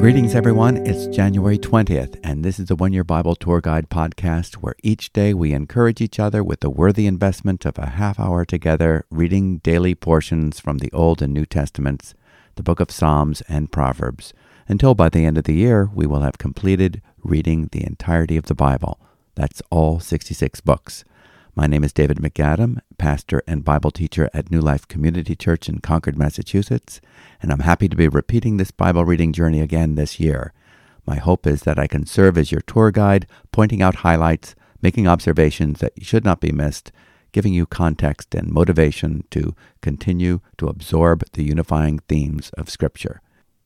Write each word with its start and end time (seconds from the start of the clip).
Greetings, 0.00 0.34
everyone. 0.34 0.78
It's 0.86 1.08
January 1.08 1.58
20th, 1.58 2.18
and 2.24 2.42
this 2.42 2.58
is 2.58 2.68
the 2.68 2.74
One 2.74 2.94
Year 2.94 3.04
Bible 3.04 3.34
Tour 3.34 3.60
Guide 3.60 3.90
podcast 3.90 4.54
where 4.54 4.76
each 4.82 5.12
day 5.12 5.34
we 5.34 5.52
encourage 5.52 6.00
each 6.00 6.18
other 6.18 6.42
with 6.42 6.60
the 6.60 6.70
worthy 6.70 7.06
investment 7.06 7.66
of 7.66 7.76
a 7.76 7.90
half 7.90 8.18
hour 8.18 8.46
together, 8.46 9.04
reading 9.10 9.58
daily 9.58 9.94
portions 9.94 10.58
from 10.58 10.78
the 10.78 10.90
Old 10.92 11.20
and 11.20 11.34
New 11.34 11.44
Testaments, 11.44 12.14
the 12.54 12.62
book 12.62 12.80
of 12.80 12.90
Psalms, 12.90 13.42
and 13.42 13.70
Proverbs, 13.70 14.32
until 14.68 14.94
by 14.94 15.10
the 15.10 15.26
end 15.26 15.36
of 15.36 15.44
the 15.44 15.52
year 15.52 15.90
we 15.94 16.06
will 16.06 16.22
have 16.22 16.38
completed 16.38 17.02
reading 17.22 17.68
the 17.72 17.84
entirety 17.84 18.38
of 18.38 18.46
the 18.46 18.54
Bible. 18.54 18.98
That's 19.34 19.60
all 19.68 20.00
66 20.00 20.62
books. 20.62 21.04
My 21.56 21.66
name 21.66 21.82
is 21.82 21.92
David 21.92 22.18
MacAdam, 22.18 22.78
pastor 22.96 23.42
and 23.44 23.64
Bible 23.64 23.90
teacher 23.90 24.30
at 24.32 24.52
New 24.52 24.60
Life 24.60 24.86
Community 24.86 25.34
Church 25.34 25.68
in 25.68 25.80
Concord, 25.80 26.16
Massachusetts, 26.16 27.00
and 27.42 27.50
I'm 27.50 27.60
happy 27.60 27.88
to 27.88 27.96
be 27.96 28.06
repeating 28.06 28.56
this 28.56 28.70
Bible 28.70 29.04
reading 29.04 29.32
journey 29.32 29.60
again 29.60 29.96
this 29.96 30.20
year. 30.20 30.52
My 31.06 31.16
hope 31.16 31.48
is 31.48 31.62
that 31.62 31.78
I 31.78 31.88
can 31.88 32.06
serve 32.06 32.38
as 32.38 32.52
your 32.52 32.60
tour 32.60 32.92
guide, 32.92 33.26
pointing 33.50 33.82
out 33.82 33.96
highlights, 33.96 34.54
making 34.80 35.08
observations 35.08 35.80
that 35.80 35.92
should 36.00 36.24
not 36.24 36.40
be 36.40 36.52
missed, 36.52 36.92
giving 37.32 37.52
you 37.52 37.66
context 37.66 38.32
and 38.32 38.52
motivation 38.52 39.24
to 39.32 39.54
continue 39.82 40.40
to 40.58 40.68
absorb 40.68 41.24
the 41.32 41.42
unifying 41.42 41.98
themes 42.08 42.50
of 42.56 42.70
Scripture. 42.70 43.20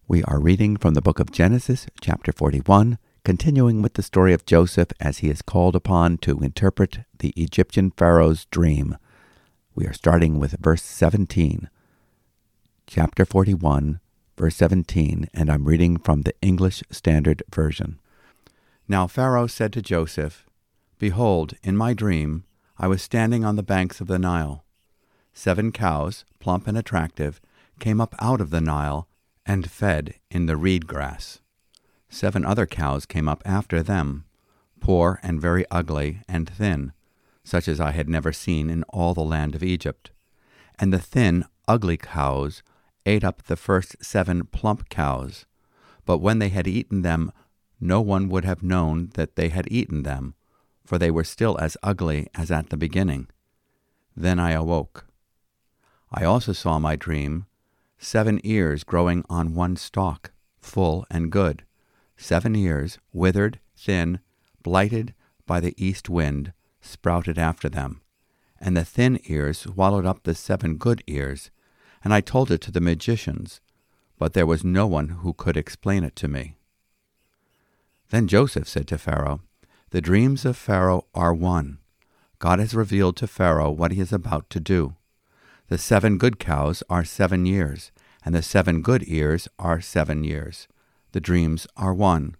We 0.09 0.23
are 0.25 0.41
reading 0.41 0.78
from 0.78 0.95
the 0.95 1.03
book 1.03 1.20
of 1.20 1.30
Genesis, 1.30 1.87
chapter 2.01 2.33
41, 2.33 2.97
continuing 3.24 3.80
with 3.80 3.95
the 3.95 4.02
story 4.02 4.34
of 4.34 4.45
Joseph 4.45 4.88
as 5.01 5.19
he 5.19 5.30
is 5.30 5.41
called 5.41 5.74
upon 5.74 6.19
to 6.19 6.41
interpret 6.41 6.98
the 7.19 7.33
Egyptian 7.37 7.91
Pharaoh's 7.91 8.45
dream. 8.47 8.98
We 9.74 9.87
are 9.87 9.95
starting 9.95 10.38
with 10.38 10.56
verse 10.60 10.83
17. 10.83 11.70
Chapter 12.87 13.24
41, 13.24 14.00
verse 14.37 14.56
17, 14.56 15.30
and 15.33 15.50
I'm 15.50 15.64
reading 15.64 15.97
from 15.97 16.22
the 16.22 16.34
English 16.42 16.83
Standard 16.91 17.42
Version. 17.50 17.98
Now 18.86 19.06
Pharaoh 19.06 19.47
said 19.47 19.72
to 19.72 19.80
Joseph, 19.80 20.47
Behold, 20.98 21.55
in 21.62 21.78
my 21.78 21.95
dream, 21.95 22.45
I 22.77 22.89
was 22.89 23.00
standing 23.00 23.42
on 23.42 23.56
the 23.56 23.62
banks 23.62 24.02
of 24.02 24.06
the 24.06 24.19
Nile. 24.19 24.67
Seven 25.33 25.72
cows, 25.72 26.27
plump 26.41 26.67
and 26.67 26.77
attractive, 26.77 27.41
came 27.80 28.02
up 28.02 28.14
out 28.20 28.42
of 28.42 28.50
the 28.50 28.61
Nile 28.61 29.08
and 29.47 29.70
fed 29.70 30.17
in 30.30 30.45
the 30.45 30.58
reed 30.58 30.86
grass. 30.86 31.41
Seven 32.08 32.44
other 32.44 32.66
cows 32.66 33.06
came 33.06 33.28
up 33.28 33.42
after 33.44 33.83
them, 33.83 34.24
poor 34.80 35.19
and 35.22 35.41
very 35.41 35.64
ugly 35.70 36.20
and 36.28 36.48
thin, 36.48 36.92
such 37.42 37.69
as 37.69 37.80
I 37.80 37.91
had 37.91 38.08
never 38.08 38.33
seen 38.33 38.70
in 38.70 38.83
all 38.84 39.14
the 39.14 39.22
land 39.22 39.55
of 39.55 39.62
Egypt. 39.62 40.11
And 40.78 40.92
the 40.92 40.98
thin, 40.98 41.44
ugly 41.66 41.96
cows 41.96 42.62
ate 43.06 43.24
up 43.24 43.42
the 43.42 43.56
first 43.56 43.96
seven 44.05 44.46
plump 44.46 44.88
cows. 44.88 45.46
But 46.05 46.19
when 46.19 46.38
they 46.38 46.50
had 46.50 46.66
eaten 46.66 47.02
them, 47.02 47.33
no 47.80 48.00
one 48.00 48.28
would 48.28 48.44
have 48.44 48.62
known 48.62 49.11
that 49.14 49.36
they 49.36 49.48
had 49.48 49.66
eaten 49.70 50.02
them, 50.02 50.34
for 50.84 50.98
they 50.98 51.11
were 51.11 51.24
still 51.24 51.58
as 51.58 51.77
ugly 51.83 52.28
as 52.34 52.50
at 52.50 52.70
the 52.70 52.77
beginning. 52.77 53.28
Then 54.16 54.39
I 54.39 54.52
awoke. 54.52 55.06
I 56.12 56.24
also 56.24 56.52
saw 56.52 56.78
my 56.78 56.96
dream 56.96 57.46
seven 57.98 58.41
ears 58.44 58.84
growing 58.84 59.24
on 59.28 59.55
one 59.55 59.77
stalk, 59.77 60.30
full 60.61 61.06
and 61.11 61.33
good 61.33 61.64
seven 62.17 62.55
ears, 62.57 62.98
withered, 63.12 63.61
thin, 63.77 64.20
blighted 64.62 65.15
by 65.47 65.61
the 65.61 65.75
east 65.77 66.09
wind, 66.09 66.53
sprouted 66.81 67.39
after 67.39 67.69
them. 67.69 68.01
And 68.61 68.77
the 68.77 68.84
thin 68.84 69.20
ears 69.25 69.59
swallowed 69.59 70.07
up 70.07 70.23
the 70.23 70.35
seven 70.35 70.77
good 70.77 71.03
ears. 71.07 71.51
And 72.03 72.15
I 72.15 72.20
told 72.20 72.51
it 72.51 72.61
to 72.62 72.70
the 72.70 72.81
magicians, 72.81 73.61
but 74.19 74.33
there 74.33 74.47
was 74.47 74.65
no 74.65 74.87
one 74.87 75.09
who 75.09 75.33
could 75.33 75.57
explain 75.57 76.05
it 76.05 76.17
to 76.17 76.29
me. 76.29 76.55
Then 78.11 78.29
Joseph 78.29 78.69
said 78.69 78.86
to 78.89 78.98
Pharaoh, 78.98 79.41
The 79.91 80.01
dreams 80.01 80.45
of 80.45 80.57
Pharaoh 80.57 81.07
are 81.14 81.35
one. 81.35 81.79
God 82.39 82.58
has 82.58 82.74
revealed 82.74 83.17
to 83.17 83.27
Pharaoh 83.27 83.70
what 83.70 83.92
he 83.92 84.01
is 84.01 84.13
about 84.13 84.51
to 84.51 84.61
do. 84.61 84.97
The 85.69 85.79
seven 85.79 86.19
good 86.19 86.39
cows 86.39 86.83
are 86.91 87.05
seven 87.05 87.47
years, 87.47 87.91
and 88.24 88.35
the 88.35 88.42
seven 88.42 88.83
good 88.83 89.03
ears 89.07 89.48
are 89.58 89.80
seven 89.80 90.24
years 90.24 90.69
the 91.14 91.20
dreams 91.20 91.64
are 91.77 91.95
one. 91.95 92.35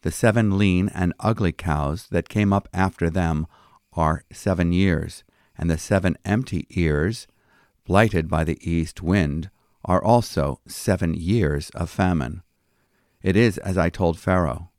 The 0.00 0.10
seven 0.10 0.58
lean 0.58 0.88
and 0.92 1.14
ugly 1.20 1.52
cows 1.52 2.08
that 2.10 2.28
came 2.28 2.52
up 2.52 2.68
after 2.74 3.08
them 3.08 3.46
are 3.92 4.24
seven 4.32 4.72
years, 4.72 5.22
and 5.56 5.70
the 5.70 5.78
seven 5.78 6.18
empty 6.24 6.66
ears, 6.70 7.28
blighted 7.86 8.28
by 8.28 8.42
the 8.42 8.58
east 8.68 9.02
wind, 9.02 9.50
are 9.84 10.02
also 10.02 10.58
seven 10.66 11.14
years 11.14 11.70
of 11.76 11.88
famine. 11.88 12.42
It 13.22 13.36
is 13.36 13.56
as 13.58 13.78
I 13.78 13.88
told 13.88 14.18
Pharaoh. 14.18 14.70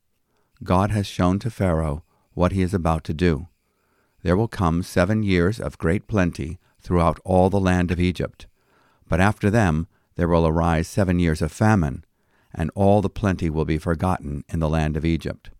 God 0.62 0.90
has 0.90 1.06
shown 1.06 1.38
to 1.38 1.50
Pharaoh 1.50 2.04
what 2.34 2.52
he 2.52 2.60
is 2.60 2.74
about 2.74 3.04
to 3.04 3.14
do. 3.14 3.48
There 4.22 4.36
will 4.36 4.48
come 4.48 4.82
seven 4.82 5.22
years 5.22 5.58
of 5.58 5.78
great 5.78 6.06
plenty 6.06 6.58
throughout 6.78 7.20
all 7.24 7.48
the 7.48 7.58
land 7.58 7.90
of 7.90 7.98
Egypt. 7.98 8.46
But 9.08 9.22
after 9.22 9.48
them 9.48 9.86
there 10.16 10.28
will 10.28 10.46
arise 10.46 10.88
seven 10.88 11.18
years 11.18 11.40
of 11.40 11.50
famine, 11.50 12.04
and 12.54 12.70
all 12.74 13.02
the 13.02 13.10
plenty 13.10 13.50
will 13.50 13.64
be 13.64 13.78
forgotten 13.78 14.44
in 14.48 14.60
the 14.60 14.68
land 14.68 14.96
of 14.96 15.04
Egypt. 15.04 15.50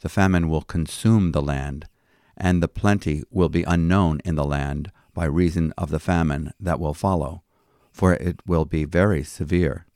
The 0.00 0.08
famine 0.08 0.48
will 0.48 0.62
consume 0.62 1.32
the 1.32 1.42
land, 1.42 1.88
and 2.36 2.62
the 2.62 2.68
plenty 2.68 3.24
will 3.30 3.48
be 3.48 3.64
unknown 3.64 4.20
in 4.24 4.36
the 4.36 4.44
land 4.44 4.92
by 5.12 5.24
reason 5.24 5.72
of 5.76 5.90
the 5.90 5.98
famine 5.98 6.52
that 6.60 6.78
will 6.78 6.94
follow, 6.94 7.42
for 7.90 8.14
it 8.14 8.40
will 8.46 8.64
be 8.64 8.84
very 8.84 9.24
severe. 9.24 9.86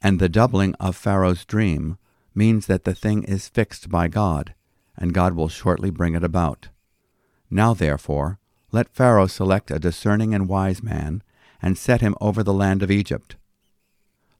And 0.00 0.18
the 0.18 0.28
doubling 0.28 0.74
of 0.74 0.96
Pharaoh's 0.96 1.44
dream 1.44 1.96
means 2.34 2.66
that 2.66 2.84
the 2.84 2.94
thing 2.94 3.24
is 3.24 3.48
fixed 3.48 3.88
by 3.88 4.08
God, 4.08 4.54
and 4.96 5.14
God 5.14 5.34
will 5.34 5.48
shortly 5.48 5.90
bring 5.90 6.14
it 6.14 6.24
about. 6.24 6.68
Now, 7.50 7.74
therefore, 7.74 8.38
let 8.70 8.94
Pharaoh 8.94 9.26
select 9.26 9.70
a 9.70 9.78
discerning 9.78 10.34
and 10.34 10.48
wise 10.48 10.82
man, 10.82 11.22
and 11.60 11.78
set 11.78 12.00
him 12.00 12.14
over 12.20 12.42
the 12.42 12.52
land 12.52 12.82
of 12.82 12.90
Egypt 12.90 13.36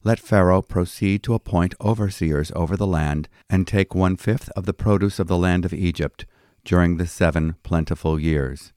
let 0.04 0.18
Pharaoh 0.18 0.62
proceed 0.62 1.22
to 1.22 1.34
appoint 1.34 1.74
overseers 1.80 2.50
over 2.56 2.76
the 2.76 2.86
land, 2.86 3.28
and 3.48 3.66
take 3.66 3.94
one 3.94 4.16
fifth 4.16 4.50
of 4.56 4.66
the 4.66 4.74
produce 4.74 5.18
of 5.18 5.28
the 5.28 5.38
land 5.38 5.64
of 5.64 5.72
Egypt 5.72 6.26
during 6.64 6.96
the 6.96 7.06
seven 7.06 7.54
plentiful 7.62 8.18
years. 8.18 8.72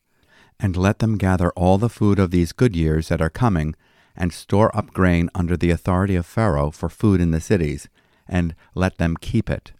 And 0.59 0.77
let 0.77 0.99
them 0.99 1.17
gather 1.17 1.51
all 1.51 1.77
the 1.77 1.89
food 1.89 2.19
of 2.19 2.31
these 2.31 2.51
good 2.51 2.75
years 2.75 3.09
that 3.09 3.21
are 3.21 3.29
coming, 3.29 3.75
and 4.15 4.31
store 4.31 4.75
up 4.75 4.91
grain 4.93 5.29
under 5.35 5.57
the 5.57 5.71
authority 5.71 6.15
of 6.15 6.25
Pharaoh 6.25 6.71
for 6.71 6.89
food 6.89 7.19
in 7.19 7.31
the 7.31 7.41
cities, 7.41 7.89
and 8.27 8.55
let 8.73 8.97
them 8.97 9.17
keep 9.19 9.49
it. 9.49 9.73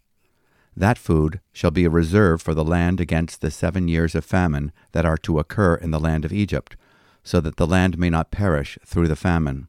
That 0.76 0.98
food 0.98 1.40
shall 1.52 1.70
be 1.70 1.86
a 1.86 1.90
reserve 1.90 2.42
for 2.42 2.52
the 2.52 2.64
land 2.64 3.00
against 3.00 3.40
the 3.40 3.50
seven 3.50 3.88
years 3.88 4.14
of 4.14 4.24
famine 4.24 4.72
that 4.92 5.06
are 5.06 5.16
to 5.18 5.38
occur 5.38 5.74
in 5.76 5.90
the 5.90 6.00
land 6.00 6.24
of 6.24 6.32
Egypt, 6.32 6.76
so 7.24 7.40
that 7.40 7.56
the 7.56 7.66
land 7.66 7.96
may 7.96 8.10
not 8.10 8.30
perish 8.30 8.78
through 8.84 9.08
the 9.08 9.16
famine. 9.16 9.68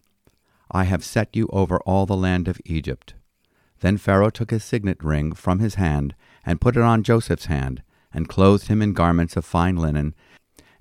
I 0.71 0.85
have 0.85 1.03
set 1.03 1.35
you 1.35 1.49
over 1.51 1.79
all 1.81 2.05
the 2.05 2.15
land 2.15 2.47
of 2.47 2.61
Egypt. 2.65 3.13
Then 3.81 3.97
Pharaoh 3.97 4.29
took 4.29 4.51
his 4.51 4.63
signet 4.63 5.03
ring 5.03 5.33
from 5.33 5.59
his 5.59 5.75
hand, 5.75 6.15
and 6.45 6.61
put 6.61 6.77
it 6.77 6.83
on 6.83 7.03
Joseph's 7.03 7.45
hand, 7.45 7.83
and 8.13 8.29
clothed 8.29 8.67
him 8.67 8.81
in 8.81 8.93
garments 8.93 9.35
of 9.35 9.45
fine 9.45 9.75
linen, 9.75 10.15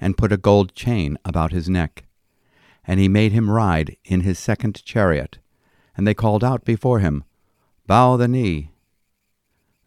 and 0.01 0.17
put 0.17 0.33
a 0.33 0.37
gold 0.37 0.75
chain 0.75 1.19
about 1.25 1.53
his 1.53 1.69
neck. 1.69 2.05
And 2.87 3.01
he 3.01 3.09
made 3.09 3.33
him 3.33 3.51
ride 3.51 3.97
in 4.05 4.21
his 4.21 4.39
second 4.39 4.85
chariot. 4.85 5.39
And 5.97 6.07
they 6.07 6.15
called 6.15 6.45
out 6.45 6.65
before 6.65 7.01
him, 7.01 7.25
Bow 7.87 8.17
the 8.17 8.29
knee. 8.29 8.71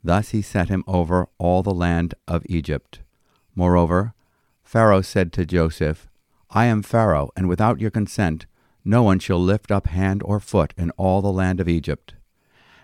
Thus 0.03 0.29
he 0.29 0.41
set 0.41 0.69
him 0.69 0.83
over 0.85 1.27
all 1.37 1.63
the 1.63 1.73
land 1.73 2.13
of 2.27 2.45
Egypt. 2.47 2.99
Moreover, 3.55 4.13
Pharaoh 4.63 5.01
said 5.01 5.31
to 5.33 5.45
Joseph, 5.45 6.07
I 6.49 6.65
am 6.65 6.83
Pharaoh, 6.83 7.31
and 7.35 7.47
without 7.47 7.79
your 7.79 7.91
consent 7.91 8.45
no 8.85 9.03
one 9.03 9.19
shall 9.19 9.39
lift 9.39 9.71
up 9.71 9.87
hand 9.87 10.21
or 10.23 10.39
foot 10.39 10.73
in 10.77 10.91
all 10.91 11.21
the 11.21 11.31
land 11.31 11.59
of 11.59 11.69
Egypt. 11.69 12.13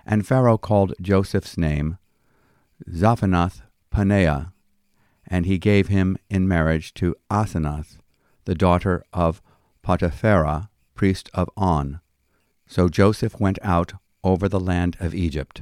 And 0.06 0.26
Pharaoh 0.26 0.58
called 0.58 0.94
Joseph's 1.02 1.58
name 1.58 1.98
Zaphenath 2.90 3.62
Paneah, 3.92 4.54
and 5.28 5.46
he 5.46 5.58
gave 5.58 5.88
him 5.88 6.18
in 6.30 6.48
marriage 6.48 6.94
to 6.96 7.16
Asenath, 7.30 7.98
the 8.46 8.56
daughter 8.56 9.04
of 9.14 9.42
Potiphera, 9.84 10.70
priest 10.96 11.30
of 11.34 11.50
On. 11.58 12.00
So 12.68 12.88
Joseph 12.90 13.40
went 13.40 13.60
out 13.62 13.94
over 14.24 14.48
the 14.48 14.60
land 14.60 14.98
of 15.00 15.14
Egypt. 15.14 15.62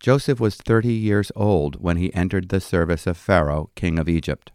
Joseph 0.00 0.38
was 0.38 0.56
thirty 0.56 0.92
years 0.92 1.32
old 1.34 1.82
when 1.82 1.96
he 1.96 2.14
entered 2.14 2.48
the 2.48 2.60
service 2.60 3.06
of 3.06 3.16
Pharaoh, 3.16 3.70
king 3.74 3.98
of 3.98 4.08
Egypt. 4.08 4.52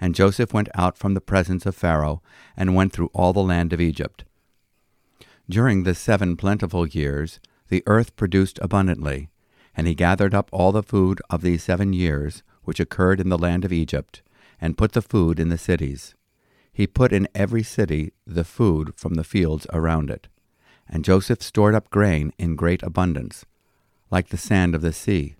And 0.00 0.14
Joseph 0.14 0.52
went 0.52 0.68
out 0.74 0.96
from 0.96 1.14
the 1.14 1.20
presence 1.20 1.66
of 1.66 1.74
Pharaoh, 1.74 2.22
and 2.56 2.74
went 2.74 2.92
through 2.92 3.10
all 3.12 3.32
the 3.32 3.42
land 3.42 3.72
of 3.72 3.80
Egypt. 3.80 4.24
During 5.48 5.82
the 5.82 5.94
seven 5.94 6.36
plentiful 6.36 6.86
years, 6.86 7.40
the 7.68 7.82
earth 7.86 8.16
produced 8.16 8.58
abundantly, 8.62 9.30
and 9.74 9.86
he 9.86 9.94
gathered 9.94 10.34
up 10.34 10.48
all 10.52 10.72
the 10.72 10.82
food 10.82 11.20
of 11.30 11.42
these 11.42 11.62
seven 11.62 11.92
years, 11.92 12.42
which 12.64 12.80
occurred 12.80 13.20
in 13.20 13.28
the 13.28 13.38
land 13.38 13.64
of 13.64 13.72
Egypt, 13.72 14.22
and 14.60 14.76
put 14.76 14.92
the 14.92 15.02
food 15.02 15.40
in 15.40 15.48
the 15.48 15.58
cities. 15.58 16.14
He 16.72 16.86
put 16.86 17.12
in 17.12 17.28
every 17.34 17.62
city 17.62 18.12
the 18.26 18.44
food 18.44 18.92
from 18.96 19.14
the 19.14 19.24
fields 19.24 19.66
around 19.72 20.10
it. 20.10 20.28
And 20.88 21.04
Joseph 21.04 21.42
stored 21.42 21.74
up 21.74 21.90
grain 21.90 22.32
in 22.38 22.56
great 22.56 22.82
abundance, 22.82 23.44
like 24.10 24.28
the 24.28 24.36
sand 24.36 24.74
of 24.74 24.82
the 24.82 24.92
sea, 24.92 25.34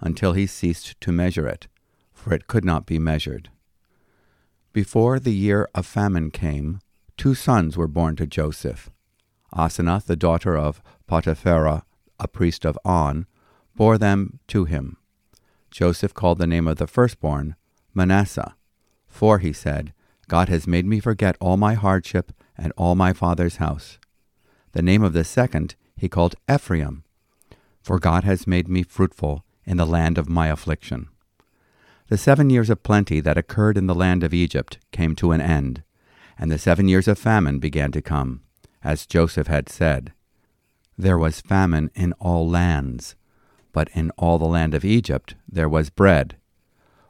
until 0.00 0.32
he 0.32 0.46
ceased 0.46 1.00
to 1.00 1.12
measure 1.12 1.46
it, 1.46 1.66
for 2.12 2.34
it 2.34 2.46
could 2.46 2.64
not 2.64 2.86
be 2.86 2.98
measured. 2.98 3.50
Before 4.72 5.18
the 5.18 5.34
year 5.34 5.68
of 5.74 5.84
famine 5.84 6.30
came, 6.30 6.80
two 7.18 7.34
sons 7.34 7.76
were 7.76 7.86
born 7.86 8.16
to 8.16 8.26
Joseph. 8.26 8.90
Asenath, 9.54 10.06
the 10.06 10.16
daughter 10.16 10.56
of 10.56 10.82
Potiphera, 11.06 11.82
a 12.18 12.26
priest 12.26 12.64
of 12.64 12.78
On, 12.82 13.26
bore 13.76 13.98
them 13.98 14.38
to 14.48 14.64
him. 14.64 14.96
Joseph 15.70 16.14
called 16.14 16.38
the 16.38 16.46
name 16.46 16.66
of 16.66 16.78
the 16.78 16.86
firstborn 16.86 17.54
Manasseh, 17.92 18.56
for, 19.06 19.40
he 19.40 19.52
said, 19.52 19.92
God 20.26 20.48
has 20.48 20.66
made 20.66 20.86
me 20.86 21.00
forget 21.00 21.36
all 21.38 21.58
my 21.58 21.74
hardship 21.74 22.32
and 22.56 22.72
all 22.78 22.94
my 22.94 23.12
father's 23.12 23.56
house. 23.56 23.98
The 24.72 24.80
name 24.80 25.02
of 25.02 25.12
the 25.12 25.24
second 25.24 25.74
he 25.96 26.08
called 26.08 26.36
Ephraim, 26.50 27.04
for 27.82 27.98
God 27.98 28.24
has 28.24 28.46
made 28.46 28.68
me 28.68 28.82
fruitful 28.82 29.44
in 29.66 29.76
the 29.76 29.84
land 29.84 30.16
of 30.16 30.30
my 30.30 30.48
affliction. 30.48 31.08
The 32.12 32.18
seven 32.18 32.50
years 32.50 32.68
of 32.68 32.82
plenty 32.82 33.20
that 33.20 33.38
occurred 33.38 33.78
in 33.78 33.86
the 33.86 33.94
land 33.94 34.22
of 34.22 34.34
Egypt 34.34 34.78
came 34.90 35.16
to 35.16 35.32
an 35.32 35.40
end, 35.40 35.82
and 36.38 36.50
the 36.50 36.58
seven 36.58 36.86
years 36.86 37.08
of 37.08 37.18
famine 37.18 37.58
began 37.58 37.90
to 37.92 38.02
come, 38.02 38.42
as 38.84 39.06
Joseph 39.06 39.46
had 39.46 39.70
said. 39.70 40.12
There 40.98 41.16
was 41.16 41.40
famine 41.40 41.90
in 41.94 42.12
all 42.20 42.46
lands, 42.46 43.16
but 43.72 43.88
in 43.94 44.10
all 44.18 44.38
the 44.38 44.44
land 44.44 44.74
of 44.74 44.84
Egypt 44.84 45.36
there 45.50 45.70
was 45.70 45.88
bread. 45.88 46.36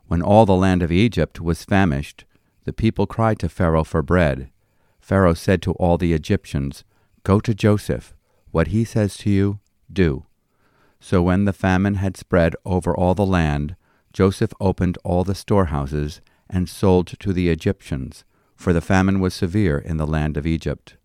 When 0.07 0.23
all 0.23 0.47
the 0.47 0.55
land 0.55 0.85
of 0.85 0.93
Egypt 0.93 1.41
was 1.41 1.65
famished, 1.65 2.25
the 2.63 2.73
people 2.73 3.09
cried 3.09 3.41
to 3.41 3.49
Pharaoh 3.49 3.83
for 3.83 4.03
bread. 4.03 4.51
Pharaoh 5.01 5.35
said 5.35 5.63
to 5.63 5.73
all 5.73 5.99
the 5.99 6.13
Egyptians, 6.13 6.85
Go 7.25 7.41
to 7.41 7.53
Joseph. 7.53 8.15
What 8.53 8.69
he 8.69 8.85
says 8.85 9.17
to 9.17 9.31
you, 9.31 9.59
do. 9.93 10.27
So 11.01 11.23
when 11.23 11.45
the 11.45 11.53
famine 11.53 11.97
had 11.97 12.17
spread 12.17 12.55
over 12.65 12.97
all 12.97 13.17
the 13.17 13.27
land, 13.27 13.75
Joseph 14.13 14.53
opened 14.61 14.99
all 15.05 15.25
the 15.25 15.35
storehouses 15.35 16.21
and 16.51 16.69
sold 16.69 17.07
to 17.19 17.33
the 17.33 17.49
Egyptians, 17.49 18.25
for 18.55 18.73
the 18.73 18.81
famine 18.81 19.21
was 19.21 19.35
severe 19.35 19.79
in 19.79 19.97
the 19.97 20.07
land 20.07 20.37
of 20.37 20.47
Egypt. 20.47 20.97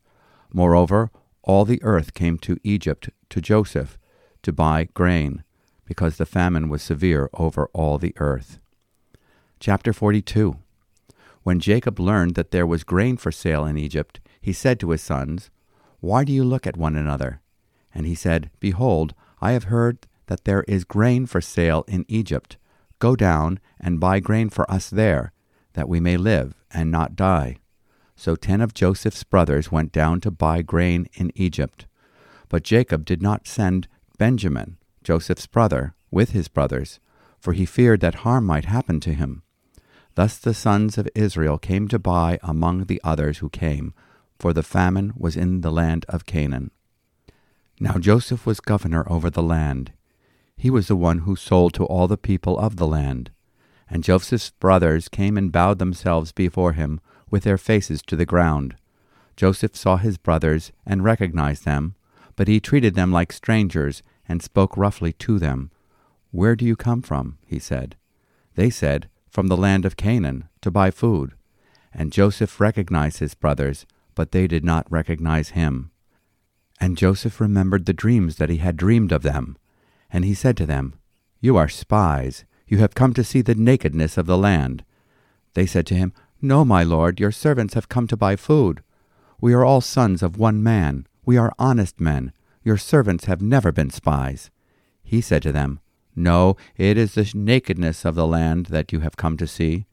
Moreover, 0.52 1.10
all 1.42 1.64
the 1.64 1.82
earth 1.84 2.14
came 2.14 2.38
to 2.40 2.60
Egypt 2.64 3.10
to 3.30 3.42
Joseph 3.42 3.98
to 4.44 4.52
buy 4.52 4.90
grain, 4.94 5.44
because 5.86 6.18
the 6.18 6.26
famine 6.26 6.68
was 6.68 6.82
severe 6.82 7.30
over 7.34 7.70
all 7.74 7.98
the 7.98 8.14
earth. 8.18 8.60
Chapter 9.60 9.94
42 9.94 10.58
When 11.44 11.60
Jacob 11.60 12.00
learned 12.00 12.36
that 12.36 12.52
there 12.52 12.68
was 12.68 12.84
grain 12.84 13.16
for 13.16 13.32
sale 13.32 13.66
in 13.66 13.78
Egypt, 13.78 14.20
he 14.42 14.54
said 14.54 14.80
to 14.82 14.90
his 14.90 15.02
sons, 15.02 15.50
Why 16.02 16.24
do 16.26 16.34
you 16.34 16.44
look 16.44 16.68
at 16.68 16.78
one 16.78 16.96
another? 16.96 17.42
And 17.94 18.06
he 18.06 18.16
said, 18.16 18.52
Behold, 18.60 19.14
I 19.42 19.54
have 19.54 19.66
heard 19.66 20.06
that 20.28 20.44
there 20.44 20.64
is 20.64 20.84
grain 20.84 21.26
for 21.26 21.42
sale 21.42 21.86
in 21.88 22.06
Egypt. 22.08 22.58
Go 23.00 23.16
down 23.16 23.60
and 23.80 24.00
buy 24.00 24.20
grain 24.20 24.50
for 24.50 24.70
us 24.72 24.90
there, 24.90 25.32
that 25.74 25.90
we 25.90 26.00
may 26.00 26.18
live 26.18 26.56
and 26.72 26.92
not 26.92 27.16
die. 27.16 27.58
So 28.16 28.36
ten 28.36 28.62
of 28.62 28.74
Joseph's 28.74 29.24
brothers 29.24 29.72
went 29.72 29.92
down 29.92 30.22
to 30.22 30.32
buy 30.32 30.64
grain 30.64 31.08
in 31.14 31.32
Egypt. 31.36 31.86
But 32.50 32.64
Jacob 32.64 33.06
did 33.06 33.22
not 33.22 33.48
send 33.48 33.88
Benjamin, 34.18 34.78
Joseph's 35.04 35.46
brother, 35.46 35.94
with 36.10 36.32
his 36.32 36.48
brothers, 36.48 37.00
for 37.40 37.54
he 37.54 37.66
feared 37.66 38.00
that 38.02 38.16
harm 38.26 38.46
might 38.46 38.66
happen 38.66 39.00
to 39.02 39.14
him. 39.14 39.44
Thus 40.16 40.40
the 40.40 40.56
sons 40.56 40.98
of 40.98 41.08
Israel 41.14 41.60
came 41.60 41.88
to 41.90 42.00
buy 42.00 42.40
among 42.42 42.86
the 42.86 43.00
others 43.04 43.38
who 43.38 43.50
came, 43.50 43.94
for 44.40 44.52
the 44.52 44.64
famine 44.64 45.14
was 45.16 45.38
in 45.38 45.62
the 45.62 45.72
land 45.72 46.06
of 46.10 46.26
Canaan. 46.26 46.72
Now 47.80 48.00
Joseph 48.00 48.48
was 48.48 48.60
governor 48.60 49.06
over 49.08 49.30
the 49.30 49.44
land. 49.44 49.92
He 50.58 50.70
was 50.70 50.88
the 50.88 50.96
one 50.96 51.20
who 51.20 51.36
sold 51.36 51.74
to 51.76 51.86
all 51.86 52.08
the 52.08 52.18
people 52.18 52.58
of 52.58 52.76
the 52.78 52.88
land. 52.88 53.30
And 53.90 54.04
Joseph's 54.04 54.50
brothers 54.50 55.08
came 55.08 55.38
and 55.38 55.52
bowed 55.52 55.80
themselves 55.80 56.32
before 56.32 56.74
him 56.74 57.00
with 57.30 57.44
their 57.44 57.58
faces 57.58 58.02
to 58.04 58.16
the 58.16 58.26
ground. 58.26 58.76
Joseph 59.36 59.76
saw 59.76 59.98
his 59.98 60.18
brothers 60.18 60.72
and 60.86 61.04
recognized 61.04 61.64
them, 61.64 61.96
but 62.36 62.48
he 62.48 62.60
treated 62.60 62.96
them 62.96 63.12
like 63.12 63.32
strangers 63.32 64.02
and 64.28 64.42
spoke 64.42 64.76
roughly 64.76 65.14
to 65.14 65.38
them. 65.38 65.70
Where 66.32 66.56
do 66.56 66.66
you 66.66 66.76
come 66.76 67.02
from? 67.02 67.38
he 67.46 67.60
said. 67.60 67.96
They 68.56 68.70
said, 68.70 69.10
From 69.30 69.48
the 69.48 69.58
land 69.58 69.86
of 69.86 69.96
Canaan, 69.96 70.50
to 70.62 70.72
buy 70.72 70.92
food. 70.92 71.34
And 71.94 72.12
Joseph 72.12 72.60
recognized 72.60 73.20
his 73.20 73.36
brothers, 73.36 73.86
but 74.16 74.32
they 74.32 74.48
did 74.48 74.66
not 74.66 74.92
recognize 74.92 75.50
him. 75.50 75.92
And 76.80 76.98
Joseph 76.98 77.40
remembered 77.40 77.86
the 77.86 77.94
dreams 77.94 78.38
that 78.38 78.50
he 78.50 78.58
had 78.58 78.76
dreamed 78.76 79.12
of 79.12 79.24
them. 79.24 79.58
And 80.12 80.26
he 80.26 80.34
said 80.34 80.58
to 80.58 80.66
them, 80.66 80.96
You 81.42 81.58
are 81.58 81.68
spies. 81.68 82.46
You 82.68 82.80
have 82.80 82.96
come 82.96 83.14
to 83.14 83.24
see 83.24 83.42
the 83.42 83.56
nakedness 83.56 84.18
of 84.18 84.26
the 84.26 84.38
land. 84.38 84.84
They 85.54 85.66
said 85.66 85.86
to 85.88 85.96
him, 85.96 86.14
No, 86.42 86.66
my 86.66 86.84
lord, 86.84 87.20
your 87.20 87.32
servants 87.32 87.74
have 87.74 87.90
come 87.90 88.08
to 88.08 88.18
buy 88.18 88.36
food. 88.36 88.84
We 89.40 89.54
are 89.54 89.64
all 89.64 89.82
sons 89.82 90.24
of 90.24 90.38
one 90.38 90.62
man. 90.64 91.08
We 91.26 91.38
are 91.38 91.54
honest 91.60 92.00
men. 92.00 92.32
Your 92.64 92.78
servants 92.78 93.26
have 93.26 93.42
never 93.42 93.72
been 93.72 93.90
spies. 93.90 94.50
He 95.04 95.22
said 95.22 95.42
to 95.44 95.52
them, 95.52 95.80
No, 96.16 96.58
it 96.76 96.98
is 96.98 97.14
the 97.14 97.32
nakedness 97.34 98.04
of 98.04 98.16
the 98.16 98.28
land 98.28 98.68
that 98.68 98.92
you 98.92 99.00
have 99.02 99.18
come 99.18 99.38
to 99.38 99.48
see. 99.48 99.86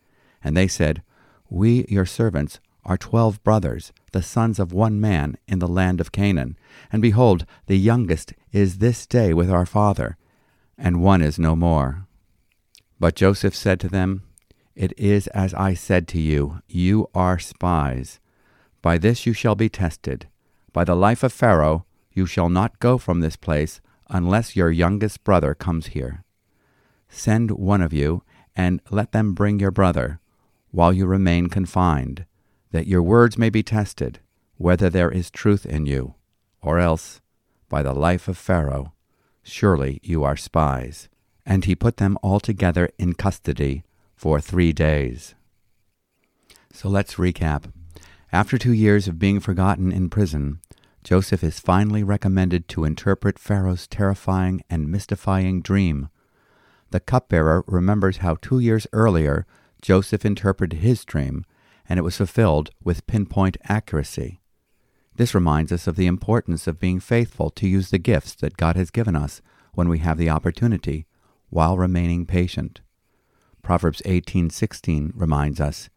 And 0.43 0.57
they 0.57 0.67
said, 0.67 1.03
We, 1.49 1.85
your 1.89 2.07
servants, 2.07 2.61
are 2.85 2.99
twelve 2.99 3.43
brothers, 3.43 3.93
the 4.13 4.23
sons 4.23 4.59
of 4.59 4.73
one 4.73 5.01
man 5.01 5.37
in 5.49 5.59
the 5.59 5.69
land 5.69 6.01
of 6.01 6.13
Canaan. 6.13 6.57
And 6.93 7.01
behold, 7.01 7.47
the 7.67 7.79
youngest 7.79 8.33
is 8.53 8.79
this 8.79 9.07
day 9.07 9.33
with 9.33 9.51
our 9.51 9.67
father, 9.67 10.17
and 10.77 11.03
one 11.03 11.23
is 11.23 11.39
no 11.39 11.57
more. 11.57 12.07
But 13.01 13.17
Joseph 13.17 13.55
said 13.55 13.81
to 13.81 13.89
them, 13.89 14.23
It 14.75 14.93
is 14.99 15.27
as 15.29 15.55
I 15.55 15.75
said 15.75 16.07
to 16.09 16.21
you, 16.21 16.61
you 16.69 17.09
are 17.15 17.39
spies. 17.39 18.21
By 18.83 18.99
this 18.99 19.27
you 19.27 19.33
shall 19.33 19.55
be 19.55 19.69
tested. 19.69 20.29
By 20.73 20.85
the 20.85 20.95
life 20.97 21.23
of 21.23 21.33
Pharaoh, 21.33 21.87
you 22.13 22.27
shall 22.27 22.49
not 22.49 22.81
go 22.81 22.99
from 22.99 23.21
this 23.21 23.37
place 23.37 23.81
unless 24.11 24.57
your 24.57 24.71
youngest 24.71 25.25
brother 25.25 25.55
comes 25.55 25.89
here. 25.89 26.25
Send 27.09 27.51
one 27.53 27.81
of 27.81 27.93
you, 27.93 28.23
and 28.57 28.81
let 28.91 29.13
them 29.13 29.35
bring 29.35 29.59
your 29.59 29.71
brother, 29.71 30.21
while 30.71 30.93
you 30.93 31.07
remain 31.07 31.49
confined 31.49 32.27
that 32.75 32.89
your 32.89 33.01
words 33.01 33.39
may 33.39 33.49
be 33.49 33.63
tested, 33.63 34.19
whether 34.57 34.91
there 34.91 35.09
is 35.09 35.31
truth 35.31 35.65
in 35.65 35.87
you, 35.87 36.17
or 36.61 36.81
else, 36.81 37.21
by 37.69 37.85
the 37.85 37.95
life 37.95 38.27
of 38.27 38.37
Pharaoh, 38.37 38.93
surely 39.45 40.01
you 40.03 40.25
are 40.25 40.37
spies. 40.37 41.09
And 41.47 41.67
he 41.67 41.77
put 41.77 41.99
them 41.99 42.19
all 42.21 42.41
together 42.41 42.91
in 42.99 43.13
custody 43.13 43.85
for 44.17 44.41
three 44.41 44.73
days. 44.73 45.37
So 46.73 46.89
let's 46.89 47.15
recap. 47.15 47.73
After 48.33 48.59
two 48.59 48.73
years 48.73 49.07
of 49.07 49.21
being 49.21 49.39
forgotten 49.39 49.93
in 49.93 50.11
prison, 50.11 50.59
Joseph 51.05 51.45
is 51.45 51.61
finally 51.61 52.03
recommended 52.03 52.67
to 52.71 52.83
interpret 52.83 53.39
Pharaoh's 53.39 53.87
terrifying 53.87 54.65
and 54.69 54.91
mystifying 54.91 55.63
dream. 55.63 56.09
The 56.91 56.99
cupbearer 56.99 57.63
remembers 57.69 58.17
how 58.17 58.35
two 58.35 58.59
years 58.59 58.89
earlier 58.93 59.47
Joseph 59.81 60.25
interpreted 60.25 60.81
his 60.81 61.05
dream 61.05 61.45
and 61.89 61.99
it 61.99 62.03
was 62.03 62.17
fulfilled 62.17 62.71
with 62.83 63.07
pinpoint 63.07 63.57
accuracy. 63.65 64.41
This 65.17 65.35
reminds 65.35 65.71
us 65.71 65.87
of 65.87 65.97
the 65.97 66.07
importance 66.07 66.67
of 66.67 66.81
being 66.81 66.99
faithful 66.99 67.51
to 67.51 67.69
use 67.69 67.91
the 67.91 67.99
gifts 67.99 68.35
that 68.37 68.57
God 68.57 68.77
has 68.77 68.91
given 68.91 69.15
us 69.15 69.41
when 69.75 69.89
we 69.89 69.99
have 69.99 70.19
the 70.19 70.31
opportunity, 70.31 71.07
while 71.51 71.79
remaining 71.79 72.27
patient. 72.27 72.81
Proverbs 73.63 74.03
18:16 74.05 75.13
reminds 75.15 75.61
us, 75.61 75.89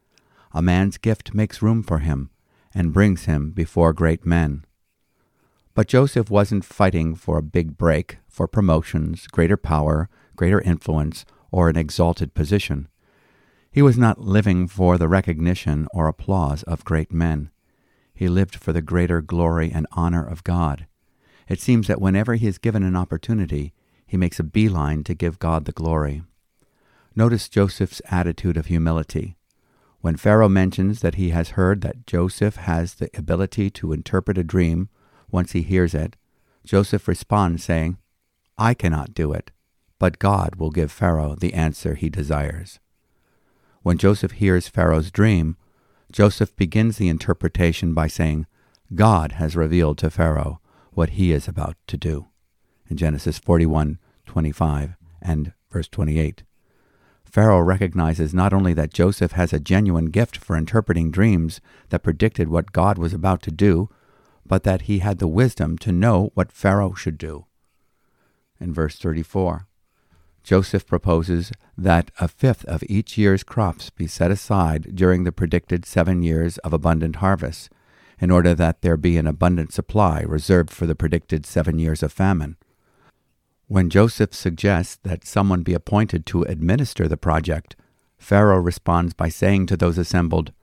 "A 0.51 0.61
man's 0.61 0.97
gift 0.97 1.33
makes 1.33 1.61
room 1.61 1.83
for 1.83 1.99
him 1.99 2.29
and 2.73 2.93
brings 2.93 3.25
him 3.25 3.51
before 3.51 3.91
great 3.91 4.25
men." 4.25 4.65
But 5.73 5.87
Joseph 5.87 6.29
wasn't 6.29 6.65
fighting 6.65 7.15
for 7.15 7.37
a 7.37 7.43
big 7.43 7.77
break, 7.77 8.17
for 8.27 8.47
promotions, 8.47 9.27
greater 9.27 9.57
power, 9.57 10.09
greater 10.35 10.61
influence, 10.61 11.25
or 11.51 11.69
an 11.69 11.77
exalted 11.77 12.33
position. 12.33 12.87
He 13.71 13.81
was 13.81 13.97
not 13.97 14.21
living 14.21 14.67
for 14.67 14.97
the 14.97 15.07
recognition 15.07 15.87
or 15.93 16.07
applause 16.07 16.63
of 16.63 16.85
great 16.85 17.11
men. 17.13 17.51
he 18.17 18.27
lived 18.27 18.55
for 18.55 18.73
the 18.73 18.81
greater 18.81 19.21
glory 19.21 19.71
and 19.71 19.85
honor 19.91 20.25
of 20.25 20.43
God. 20.43 20.87
It 21.47 21.61
seems 21.61 21.85
that 21.87 22.01
whenever 22.01 22.33
he 22.33 22.47
is 22.47 22.57
given 22.57 22.81
an 22.81 22.95
opportunity, 22.95 23.73
he 24.07 24.17
makes 24.17 24.39
a 24.39 24.43
beeline 24.43 25.03
to 25.03 25.13
give 25.13 25.37
God 25.37 25.65
the 25.65 25.71
glory. 25.71 26.23
Notice 27.15 27.47
Joseph's 27.47 28.01
attitude 28.09 28.57
of 28.57 28.65
humility. 28.65 29.37
When 30.01 30.17
Pharaoh 30.17 30.49
mentions 30.49 31.01
that 31.01 31.15
he 31.15 31.29
has 31.29 31.51
heard 31.51 31.81
that 31.81 32.07
Joseph 32.07 32.55
has 32.55 32.95
the 32.95 33.09
ability 33.15 33.69
to 33.71 33.93
interpret 33.93 34.37
a 34.37 34.43
dream 34.43 34.89
once 35.29 35.51
he 35.51 35.61
hears 35.61 35.93
it, 35.93 36.15
Joseph 36.65 37.07
responds 37.07 37.63
saying, 37.63 37.97
I 38.57 38.73
cannot 38.73 39.13
do 39.13 39.31
it, 39.31 39.51
but 39.99 40.19
God 40.19 40.55
will 40.55 40.71
give 40.71 40.91
Pharaoh 40.91 41.35
the 41.35 41.53
answer 41.53 41.93
he 41.93 42.09
desires. 42.09 42.79
When 43.87 43.97
Joseph 43.97 44.33
hears 44.33 44.67
Pharaoh's 44.67 45.11
dream, 45.11 45.55
Joseph 46.11 46.53
begins 46.57 46.97
the 46.97 47.07
interpretation 47.07 47.93
by 47.93 48.07
saying, 48.07 48.45
God 48.93 49.31
has 49.39 49.55
revealed 49.55 49.97
to 49.99 50.09
Pharaoh 50.09 50.59
what 50.91 51.11
he 51.11 51.31
is 51.31 51.47
about 51.47 51.77
to 51.87 51.95
do. 51.95 52.27
In 52.89 52.97
Genesis 52.97 53.39
41 53.39 53.97
25 54.25 54.97
and 55.21 55.53
verse 55.71 55.87
28. 55.87 56.43
Pharaoh 57.23 57.61
recognizes 57.61 58.33
not 58.33 58.51
only 58.51 58.73
that 58.73 58.93
Joseph 58.93 59.31
has 59.31 59.53
a 59.53 59.57
genuine 59.57 60.07
gift 60.07 60.35
for 60.35 60.57
interpreting 60.57 61.09
dreams 61.09 61.61
that 61.87 62.03
predicted 62.03 62.49
what 62.49 62.73
God 62.73 62.97
was 62.97 63.13
about 63.13 63.41
to 63.43 63.51
do, 63.51 63.87
but 64.45 64.63
that 64.63 64.81
he 64.81 64.99
had 64.99 65.19
the 65.19 65.29
wisdom 65.29 65.77
to 65.77 65.93
know 65.93 66.31
what 66.33 66.51
Pharaoh 66.51 66.93
should 66.93 67.17
do. 67.17 67.45
In 68.59 68.73
verse 68.73 68.97
34, 68.97 69.65
Joseph 70.47 70.87
proposes 70.87 71.51
that 71.77 72.09
a 72.21 72.27
fifth 72.29 72.63
of 72.63 72.81
each 72.87 73.17
year's 73.17 73.43
crops 73.43 73.89
be 73.89 74.07
set 74.07 74.31
aside 74.31 74.95
during 74.95 75.25
the 75.25 75.33
predicted 75.33 75.85
seven 75.85 76.23
years 76.23 76.57
of 76.59 76.71
abundant 76.71 77.17
harvest, 77.17 77.69
in 78.17 78.31
order 78.31 78.53
that 78.53 78.81
there 78.81 78.95
be 78.95 79.17
an 79.17 79.27
abundant 79.27 79.73
supply 79.73 80.21
reserved 80.21 80.69
for 80.71 80.85
the 80.85 80.95
predicted 80.95 81.45
seven 81.45 81.79
years 81.79 82.01
of 82.01 82.13
famine. 82.13 82.55
When 83.67 83.89
Joseph 83.89 84.33
suggests 84.33 84.95
that 85.03 85.27
someone 85.27 85.63
be 85.63 85.73
appointed 85.73 86.25
to 86.27 86.43
administer 86.43 87.09
the 87.09 87.17
project, 87.17 87.75
Pharaoh 88.17 88.61
responds 88.61 89.13
by 89.13 89.27
saying 89.27 89.65
to 89.65 89.75
those 89.75 89.97
assembled, 89.97 90.53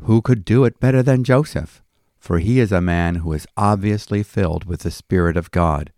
Who 0.00 0.22
could 0.22 0.44
do 0.44 0.64
it 0.64 0.80
better 0.80 1.04
than 1.04 1.22
Joseph? 1.22 1.84
For 2.18 2.40
he 2.40 2.58
is 2.58 2.72
a 2.72 2.80
man 2.80 3.14
who 3.16 3.32
is 3.32 3.46
obviously 3.56 4.24
filled 4.24 4.64
with 4.64 4.80
the 4.80 4.90
Spirit 4.90 5.36
of 5.36 5.52
God. 5.52 5.92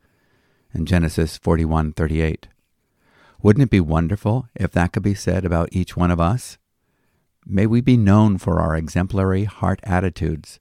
In 0.75 0.85
Genesis 0.85 1.39
41:38. 1.39 2.49
Wouldn't 3.43 3.65
it 3.65 3.71
be 3.71 3.81
wonderful 3.81 4.49
if 4.55 4.73
that 4.73 4.93
could 4.93 5.03
be 5.03 5.15
said 5.15 5.45
about 5.45 5.69
each 5.73 5.97
one 5.97 6.11
of 6.11 6.21
us? 6.21 6.59
May 7.45 7.67
we 7.67 7.81
be 7.81 7.97
known 7.97 8.39
for 8.39 8.61
our 8.61 8.77
exemplary 8.77 9.45
heart 9.45 9.81
attitudes. 9.85 10.59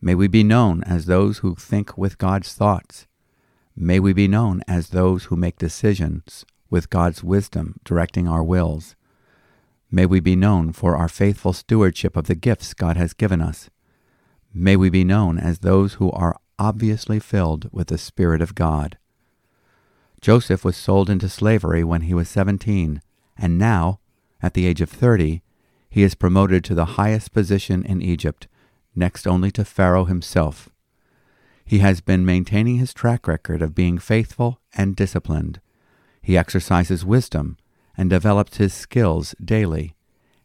May 0.00 0.14
we 0.14 0.28
be 0.28 0.44
known 0.44 0.84
as 0.84 1.06
those 1.06 1.38
who 1.38 1.54
think 1.54 1.98
with 1.98 2.18
God's 2.18 2.54
thoughts. 2.54 3.06
May 3.74 3.98
we 3.98 4.12
be 4.12 4.28
known 4.28 4.62
as 4.68 4.88
those 4.88 5.24
who 5.24 5.36
make 5.36 5.58
decisions 5.58 6.44
with 6.70 6.90
God's 6.90 7.24
wisdom 7.24 7.80
directing 7.84 8.28
our 8.28 8.44
wills. 8.44 8.94
May 9.90 10.06
we 10.06 10.20
be 10.20 10.36
known 10.36 10.72
for 10.72 10.96
our 10.96 11.08
faithful 11.08 11.52
stewardship 11.52 12.16
of 12.16 12.26
the 12.26 12.34
gifts 12.36 12.74
God 12.74 12.96
has 12.96 13.12
given 13.12 13.40
us. 13.40 13.70
May 14.54 14.76
we 14.76 14.88
be 14.88 15.04
known 15.04 15.38
as 15.38 15.58
those 15.58 15.94
who 15.94 16.10
are 16.12 16.38
obviously 16.58 17.18
filled 17.18 17.68
with 17.72 17.88
the 17.88 17.98
Spirit 17.98 18.40
of 18.40 18.54
God. 18.54 18.98
Joseph 20.20 20.64
was 20.64 20.76
sold 20.76 21.08
into 21.08 21.28
slavery 21.28 21.82
when 21.82 22.02
he 22.02 22.14
was 22.14 22.28
17, 22.28 23.00
and 23.38 23.58
now, 23.58 24.00
at 24.42 24.54
the 24.54 24.66
age 24.66 24.80
of 24.80 24.90
30, 24.90 25.42
he 25.88 26.02
is 26.02 26.14
promoted 26.14 26.62
to 26.64 26.74
the 26.74 26.96
highest 26.96 27.32
position 27.32 27.84
in 27.84 28.02
Egypt, 28.02 28.46
next 28.94 29.26
only 29.26 29.50
to 29.50 29.64
Pharaoh 29.64 30.04
himself. 30.04 30.68
He 31.64 31.78
has 31.78 32.00
been 32.00 32.26
maintaining 32.26 32.76
his 32.76 32.92
track 32.92 33.26
record 33.26 33.62
of 33.62 33.74
being 33.74 33.98
faithful 33.98 34.60
and 34.74 34.96
disciplined. 34.96 35.60
He 36.20 36.36
exercises 36.36 37.04
wisdom 37.04 37.56
and 37.96 38.10
develops 38.10 38.58
his 38.58 38.74
skills 38.74 39.34
daily, 39.42 39.94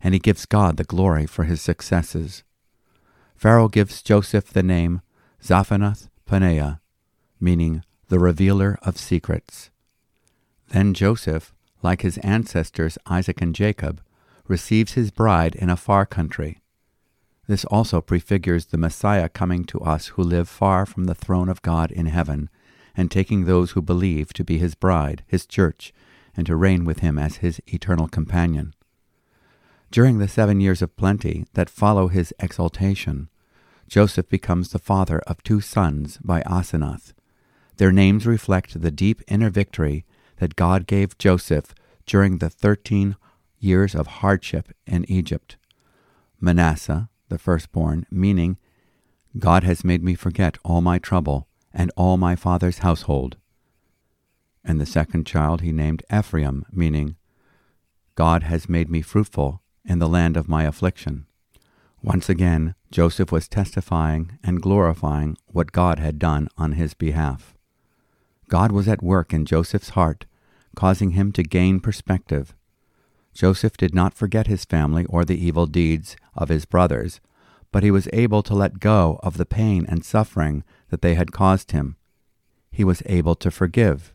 and 0.02 0.14
he 0.14 0.20
gives 0.20 0.46
God 0.46 0.78
the 0.78 0.84
glory 0.84 1.26
for 1.26 1.44
his 1.44 1.62
successes. 1.62 2.44
Pharaoh 3.36 3.68
gives 3.68 4.02
Joseph 4.02 4.54
the 4.54 4.64
name 4.64 5.02
Zaphenath 5.42 6.08
Paneah, 6.26 6.80
meaning 7.40 7.84
the 8.08 8.20
revealer 8.20 8.78
of 8.82 8.98
secrets. 8.98 9.70
Then 10.70 10.94
Joseph, 10.94 11.54
like 11.82 12.02
his 12.02 12.18
ancestors 12.20 12.98
Isaac 13.06 13.42
and 13.42 13.54
Jacob, 13.54 14.02
receives 14.48 14.94
his 14.94 15.12
bride 15.12 15.56
in 15.56 15.70
a 15.70 15.78
far 15.78 16.06
country. 16.06 16.60
This 17.48 17.66
also 17.66 18.02
prefigures 18.02 18.66
the 18.66 18.78
Messiah 18.78 19.30
coming 19.30 19.66
to 19.66 19.80
us 19.82 20.08
who 20.08 20.24
live 20.24 20.50
far 20.50 20.86
from 20.86 21.06
the 21.06 21.16
throne 21.16 21.50
of 21.50 21.62
God 21.62 21.92
in 21.92 22.08
heaven, 22.08 22.50
and 22.98 23.12
taking 23.12 23.46
those 23.46 23.72
who 23.72 23.82
believe 23.82 24.34
to 24.34 24.44
be 24.44 24.58
his 24.58 24.74
bride, 24.74 25.24
his 25.28 25.46
church, 25.46 25.94
and 26.36 26.48
to 26.48 26.56
reign 26.56 26.86
with 26.86 27.00
him 27.00 27.18
as 27.18 27.38
his 27.38 27.62
eternal 27.68 28.08
companion. 28.08 28.74
During 29.92 30.18
the 30.18 30.28
seven 30.28 30.60
years 30.60 30.82
of 30.82 30.96
plenty 30.96 31.46
that 31.54 31.70
follow 31.70 32.08
his 32.08 32.34
exaltation, 32.40 33.30
Joseph 33.88 34.28
becomes 34.28 34.70
the 34.70 34.80
father 34.80 35.20
of 35.28 35.44
two 35.44 35.62
sons 35.62 36.18
by 36.24 36.42
Asenath, 36.42 37.14
their 37.78 37.92
names 37.92 38.26
reflect 38.26 38.82
the 38.82 38.92
deep 38.92 39.22
inner 39.28 39.50
victory 39.50 40.06
that 40.38 40.56
God 40.56 40.88
gave 40.88 41.18
Joseph 41.18 41.74
during 42.06 42.38
the 42.38 42.50
thirteen 42.50 43.16
years 43.60 43.96
of 43.96 44.08
hardship 44.08 44.72
in 44.86 45.10
Egypt. 45.10 45.58
Manasseh, 46.40 47.10
the 47.30 47.38
firstborn, 47.38 48.06
meaning, 48.12 48.58
God 49.38 49.64
has 49.64 49.84
made 49.84 50.04
me 50.04 50.16
forget 50.16 50.58
all 50.64 50.82
my 50.82 51.00
trouble 51.00 51.48
and 51.74 51.92
all 51.98 52.18
my 52.18 52.36
father's 52.36 52.80
household. 52.80 53.38
And 54.64 54.80
the 54.80 54.86
second 54.86 55.26
child 55.26 55.62
he 55.62 55.72
named 55.72 56.04
Ephraim, 56.14 56.66
meaning, 56.72 57.16
God 58.16 58.44
has 58.44 58.70
made 58.70 58.90
me 58.90 59.02
fruitful 59.02 59.62
in 59.84 60.00
the 60.00 60.08
land 60.08 60.38
of 60.38 60.48
my 60.48 60.64
affliction. 60.64 61.26
Once 62.02 62.30
again, 62.30 62.76
Joseph 62.92 63.32
was 63.32 63.48
testifying 63.48 64.38
and 64.44 64.62
glorifying 64.62 65.38
what 65.48 65.72
God 65.72 66.00
had 66.00 66.20
done 66.20 66.48
on 66.58 66.74
his 66.74 66.94
behalf. 66.94 67.55
God 68.48 68.72
was 68.72 68.88
at 68.88 69.04
work 69.04 69.34
in 69.34 69.46
Joseph's 69.46 69.90
heart, 69.90 70.26
causing 70.76 71.12
him 71.12 71.32
to 71.34 71.44
gain 71.44 71.80
perspective. 71.80 72.54
Joseph 73.34 73.76
did 73.76 73.94
not 73.94 74.14
forget 74.14 74.48
his 74.48 74.66
family 74.66 75.06
or 75.06 75.26
the 75.26 75.44
evil 75.44 75.66
deeds 75.66 76.16
of 76.36 76.50
his 76.50 76.66
brothers, 76.66 77.20
but 77.72 77.84
he 77.84 77.92
was 77.92 78.08
able 78.14 78.44
to 78.44 78.56
let 78.56 78.80
go 78.80 79.20
of 79.24 79.38
the 79.38 79.46
pain 79.46 79.86
and 79.90 80.06
suffering 80.06 80.64
that 80.90 81.02
they 81.02 81.16
had 81.16 81.32
caused 81.32 81.72
him. 81.72 81.98
He 82.72 82.84
was 82.84 83.04
able 83.06 83.36
to 83.36 83.52
forgive. 83.52 84.14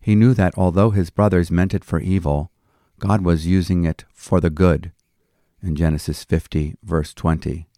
He 0.00 0.14
knew 0.14 0.34
that 0.34 0.56
although 0.56 0.90
his 0.90 1.10
brothers 1.10 1.50
meant 1.50 1.74
it 1.74 1.84
for 1.84 2.00
evil, 2.00 2.50
God 2.98 3.24
was 3.24 3.46
using 3.46 3.84
it 3.84 4.04
for 4.12 4.40
the 4.40 4.50
good. 4.50 4.92
In 5.62 5.76
Genesis 5.76 6.24
50, 6.24 6.76
verse 6.82 7.12
20. 7.12 7.68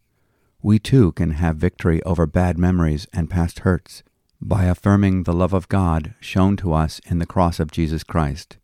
We 0.62 0.78
too 0.78 1.12
can 1.12 1.32
have 1.32 1.56
victory 1.56 2.02
over 2.04 2.26
bad 2.26 2.58
memories 2.58 3.06
and 3.12 3.28
past 3.28 3.60
hurts 3.60 4.02
by 4.46 4.64
affirming 4.64 5.22
the 5.22 5.32
love 5.32 5.54
of 5.54 5.70
God 5.70 6.12
shown 6.20 6.54
to 6.58 6.74
us 6.74 7.00
in 7.06 7.18
the 7.18 7.24
cross 7.24 7.58
of 7.58 7.70
Jesus 7.70 8.04
Christ. 8.04 8.58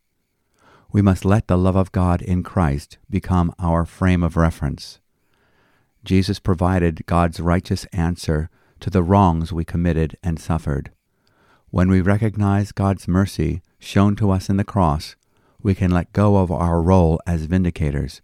We 0.93 1.01
must 1.01 1.25
let 1.25 1.49
the 1.49 1.57
love 1.57 1.75
of 1.75 1.91
God 1.91 2.21
in 2.21 2.43
Christ 2.43 2.99
become 3.09 3.55
our 3.59 3.87
frame 3.87 4.23
of 4.23 4.37
reference. 4.37 5.01
Jesus 6.05 6.39
provided 6.39 7.07
God's 7.07 7.41
righteous 7.41 7.87
answer 7.95 8.51
to 8.81 8.91
the 8.91 9.03
wrongs 9.03 9.55
we 9.55 9.65
committed 9.65 10.19
and 10.23 10.39
suffered. 10.39 10.91
When 11.71 11.89
we 11.89 12.03
recognize 12.03 12.73
God's 12.73 13.09
mercy 13.09 13.63
shown 13.79 14.17
to 14.17 14.31
us 14.31 14.51
in 14.51 14.59
the 14.59 14.65
cross, 14.65 15.17
we 15.63 15.75
can 15.75 15.91
let 15.91 16.13
go 16.13 16.37
of 16.37 16.51
our 16.51 16.83
role 16.83 17.19
as 17.27 17.47
vindicators. 17.47 18.21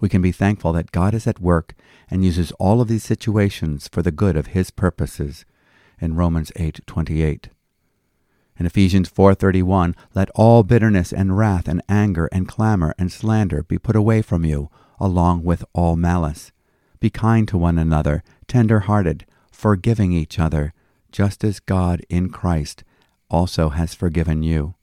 We 0.00 0.08
can 0.08 0.22
be 0.22 0.32
thankful 0.32 0.72
that 0.72 0.90
God 0.90 1.14
is 1.14 1.28
at 1.28 1.40
work 1.40 1.76
and 2.10 2.24
uses 2.24 2.50
all 2.52 2.80
of 2.80 2.88
these 2.88 3.04
situations 3.04 3.86
for 3.86 4.02
the 4.02 4.10
good 4.10 4.36
of 4.36 4.48
His 4.48 4.72
purposes 4.72 5.44
in 6.00 6.14
Romans 6.14 6.52
8:28. 6.56 7.48
In 8.58 8.66
Ephesians 8.66 9.08
4:31, 9.08 9.94
let 10.14 10.30
all 10.30 10.62
bitterness 10.62 11.12
and 11.12 11.36
wrath 11.36 11.68
and 11.68 11.82
anger 11.88 12.26
and 12.32 12.48
clamor 12.48 12.94
and 12.98 13.12
slander 13.12 13.62
be 13.62 13.78
put 13.78 13.96
away 13.96 14.22
from 14.22 14.44
you, 14.44 14.70
along 14.98 15.42
with 15.44 15.64
all 15.72 15.96
malice. 15.96 16.52
Be 17.00 17.10
kind 17.10 17.46
to 17.48 17.58
one 17.58 17.78
another, 17.78 18.22
tender-hearted, 18.48 19.26
forgiving 19.50 20.12
each 20.12 20.38
other, 20.38 20.72
just 21.12 21.44
as 21.44 21.60
God 21.60 22.02
in 22.08 22.30
Christ 22.30 22.84
also 23.30 23.70
has 23.70 23.94
forgiven 23.94 24.42
you. 24.42 24.74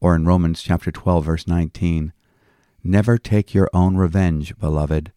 Or 0.00 0.14
in 0.14 0.26
Romans 0.26 0.62
chapter 0.62 0.90
12 0.90 1.24
verse 1.24 1.46
19, 1.46 2.12
never 2.82 3.16
take 3.16 3.54
your 3.54 3.70
own 3.72 3.96
revenge, 3.96 4.58
beloved, 4.58 5.12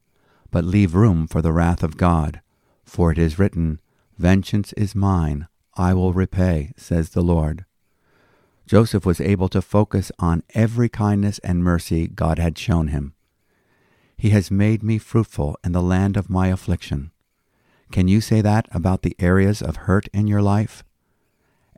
but 0.51 0.63
leave 0.63 0.95
room 0.95 1.27
for 1.27 1.41
the 1.41 1.51
wrath 1.51 1.83
of 1.83 1.97
God, 1.97 2.41
for 2.85 3.11
it 3.11 3.17
is 3.17 3.37
written, 3.37 3.81
Vengeance 4.17 4.73
is 4.73 4.95
mine, 4.95 5.47
I 5.75 5.93
will 5.93 6.11
repay, 6.11 6.73
says 6.75 7.11
the 7.11 7.21
Lord. 7.21 7.65
Joseph 8.65 9.05
was 9.05 9.21
able 9.21 9.47
to 9.49 9.61
focus 9.61 10.11
on 10.17 10.43
every 10.55 10.89
kindness 10.89 11.39
and 11.39 11.63
mercy 11.63 12.07
God 12.07 12.39
had 12.39 12.57
shown 12.57 12.87
him. 12.87 13.13
He 14.17 14.31
has 14.31 14.49
made 14.49 14.81
me 14.81 14.97
fruitful 14.97 15.57
in 15.63 15.71
the 15.71 15.81
land 15.81 16.17
of 16.17 16.29
my 16.29 16.47
affliction. 16.47 17.11
Can 17.91 18.07
you 18.07 18.19
say 18.19 18.41
that 18.41 18.67
about 18.71 19.03
the 19.03 19.15
areas 19.19 19.61
of 19.61 19.85
hurt 19.87 20.07
in 20.11 20.25
your 20.25 20.41
life? 20.41 20.83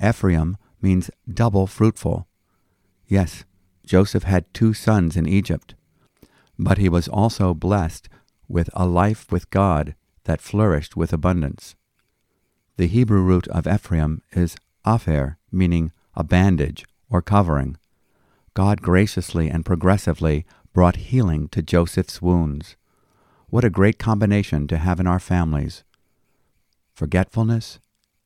Ephraim 0.02 0.58
means 0.82 1.12
double 1.32 1.68
fruitful. 1.68 2.26
Yes, 3.06 3.44
Joseph 3.86 4.24
had 4.24 4.52
two 4.54 4.74
sons 4.74 5.18
in 5.18 5.28
Egypt, 5.28 5.76
but 6.58 6.78
he 6.78 6.88
was 6.88 7.10
also 7.10 7.54
blessed 7.54 8.08
with 8.48 8.70
a 8.74 8.88
life 8.88 9.30
with 9.30 9.50
God 9.50 9.94
that 10.24 10.42
flourished 10.42 10.96
with 10.96 11.12
abundance. 11.12 11.76
The 12.80 12.88
Hebrew 12.88 13.22
root 13.24 13.46
of 13.50 13.68
Ephraim 13.68 14.22
is 14.32 14.56
apher, 14.86 15.36
meaning 15.52 15.92
a 16.16 16.24
bandage 16.24 16.86
or 17.10 17.22
covering. 17.22 17.76
God 18.54 18.82
graciously 18.82 19.50
and 19.50 19.66
progressively 19.66 20.46
brought 20.72 20.96
healing 20.96 21.50
to 21.50 21.62
Joseph's 21.62 22.22
wounds. 22.22 22.78
What 23.50 23.66
a 23.66 23.70
great 23.70 24.00
combination 24.00 24.66
to 24.70 24.78
have 24.78 25.02
in 25.02 25.08
our 25.08 25.20
families 25.20 25.84
forgetfulness 26.94 27.80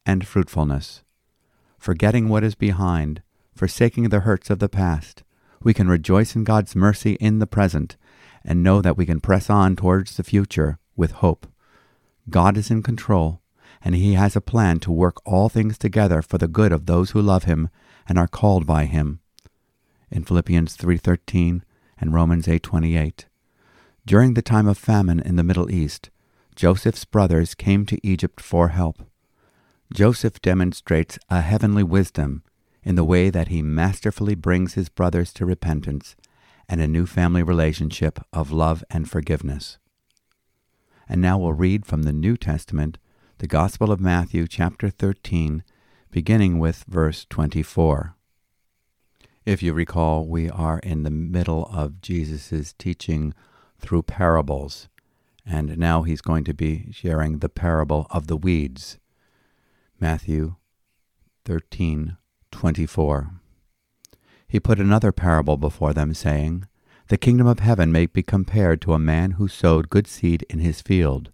and 0.06 0.28
fruitfulness. 0.28 1.02
Forgetting 1.80 2.30
what 2.30 2.44
is 2.44 2.54
behind, 2.54 3.24
forsaking 3.56 4.10
the 4.10 4.20
hurts 4.20 4.52
of 4.52 4.60
the 4.60 4.70
past, 4.70 5.24
we 5.64 5.74
can 5.74 5.88
rejoice 5.88 6.36
in 6.36 6.44
God's 6.44 6.76
mercy 6.76 7.14
in 7.14 7.40
the 7.40 7.48
present 7.48 7.98
and 8.46 8.62
know 8.62 8.84
that 8.84 8.98
we 8.98 9.08
can 9.08 9.20
press 9.20 9.50
on 9.50 9.76
towards 9.76 10.16
the 10.16 10.24
future 10.24 10.78
with 10.96 11.24
hope. 11.24 11.48
God 12.30 12.56
is 12.56 12.70
in 12.70 12.84
control, 12.84 13.42
and 13.84 13.96
He 13.96 14.14
has 14.14 14.36
a 14.36 14.42
plan 14.42 14.80
to 14.80 14.92
work 14.92 15.18
all 15.26 15.50
things 15.50 15.78
together 15.78 16.22
for 16.22 16.38
the 16.38 16.48
good 16.48 16.72
of 16.72 16.86
those 16.86 17.12
who 17.12 17.22
love 17.22 17.44
Him 17.44 17.70
and 18.08 18.18
are 18.18 18.28
called 18.28 18.66
by 18.66 18.86
Him. 18.86 19.20
In 20.10 20.24
Philippians 20.24 20.76
3:13 20.78 21.64
and 21.98 22.14
Romans 22.14 22.48
8:28. 22.48 23.26
During 24.06 24.34
the 24.34 24.42
time 24.42 24.68
of 24.68 24.78
famine 24.78 25.20
in 25.20 25.38
the 25.38 25.44
Middle 25.44 25.72
East, 25.72 26.10
Joseph's 26.56 27.06
brothers 27.06 27.56
came 27.56 27.86
to 27.86 28.06
Egypt 28.06 28.40
for 28.42 28.70
help. 28.70 29.04
Joseph 29.94 30.42
demonstrates 30.42 31.18
a 31.30 31.42
heavenly 31.42 31.84
wisdom 31.84 32.44
in 32.84 32.96
the 32.96 33.04
way 33.04 33.30
that 33.30 33.48
he 33.48 33.62
masterfully 33.62 34.36
brings 34.36 34.74
his 34.74 34.90
brothers 34.90 35.32
to 35.34 35.46
repentance 35.46 36.16
and 36.68 36.82
a 36.82 36.88
new 36.88 37.06
family 37.06 37.44
relationship 37.44 38.20
of 38.32 38.52
love 38.52 38.84
and 38.90 39.10
forgiveness. 39.10 39.78
And 41.08 41.22
now 41.22 41.38
we'll 41.38 41.54
read 41.54 41.86
from 41.86 42.04
the 42.04 42.14
New 42.14 42.38
Testament, 42.38 42.98
the 43.44 43.48
Gospel 43.48 43.92
of 43.92 44.00
Matthew, 44.00 44.48
chapter 44.48 44.90
13, 44.90 45.66
beginning 46.12 46.60
with 46.60 46.86
verse 46.88 47.26
24. 47.30 48.16
If 49.46 49.62
you 49.62 49.74
recall, 49.74 50.26
we 50.26 50.50
are 50.50 50.80
in 50.80 51.04
the 51.04 51.12
middle 51.12 51.66
of 51.66 52.00
Jesus' 52.00 52.74
teaching 52.80 53.34
through 53.78 54.04
parables. 54.04 54.88
And 55.46 55.78
now 55.78 56.04
he's 56.04 56.22
going 56.22 56.46
to 56.46 56.54
be 56.54 56.88
sharing 56.94 57.40
the 57.40 57.50
parable 57.50 58.08
of 58.12 58.28
the 58.28 58.38
weeds. 58.38 58.98
Matthew 60.00 60.56
13:24. 61.44 63.30
He 64.48 64.60
put 64.62 64.80
another 64.80 65.12
parable 65.12 65.58
before 65.58 65.94
them, 65.94 66.14
saying, 66.14 66.66
The 67.10 67.18
kingdom 67.18 67.48
of 67.48 67.60
heaven 67.60 67.92
may 67.92 68.06
be 68.06 68.24
compared 68.24 68.80
to 68.84 68.94
a 68.94 69.00
man 69.00 69.32
who 69.32 69.50
sowed 69.50 69.90
good 69.90 70.08
seed 70.08 70.46
in 70.50 70.60
his 70.60 70.80
field. 70.80 71.34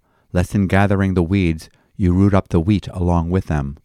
lest 0.33 0.55
in 0.55 0.67
gathering 0.67 1.13
the 1.13 1.23
weeds 1.23 1.69
you 1.95 2.13
root 2.13 2.33
up 2.33 2.49
the 2.49 2.59
wheat 2.59 2.87
along 2.87 3.29
with 3.29 3.45
them. 3.45 3.77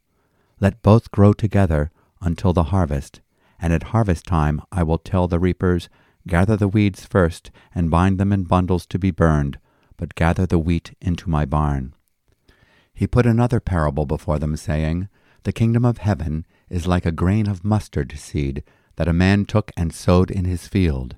Let 0.60 0.82
both 0.82 1.10
grow 1.10 1.32
together 1.32 1.90
until 2.20 2.52
the 2.52 2.64
harvest, 2.64 3.20
and 3.58 3.72
at 3.72 3.84
harvest 3.94 4.26
time 4.26 4.62
I 4.72 4.82
will 4.82 4.98
tell 4.98 5.28
the 5.28 5.38
reapers, 5.38 5.88
Gather 6.26 6.56
the 6.56 6.68
weeds 6.68 7.04
first, 7.04 7.50
and 7.74 7.90
bind 7.90 8.18
them 8.18 8.32
in 8.32 8.44
bundles 8.44 8.86
to 8.86 8.98
be 8.98 9.10
burned, 9.10 9.58
but 9.96 10.14
gather 10.14 10.46
the 10.46 10.58
wheat 10.58 10.96
into 11.00 11.30
my 11.30 11.44
barn. 11.44 11.94
He 12.92 13.06
put 13.06 13.26
another 13.26 13.60
parable 13.60 14.06
before 14.06 14.38
them, 14.38 14.56
saying, 14.56 15.08
The 15.44 15.52
kingdom 15.52 15.84
of 15.84 15.98
heaven 15.98 16.46
is 16.68 16.86
like 16.86 17.06
a 17.06 17.12
grain 17.12 17.46
of 17.48 17.64
mustard 17.64 18.12
seed 18.16 18.64
that 18.96 19.08
a 19.08 19.12
man 19.12 19.44
took 19.44 19.70
and 19.76 19.92
sowed 19.92 20.30
in 20.30 20.46
his 20.46 20.66
field. 20.66 21.16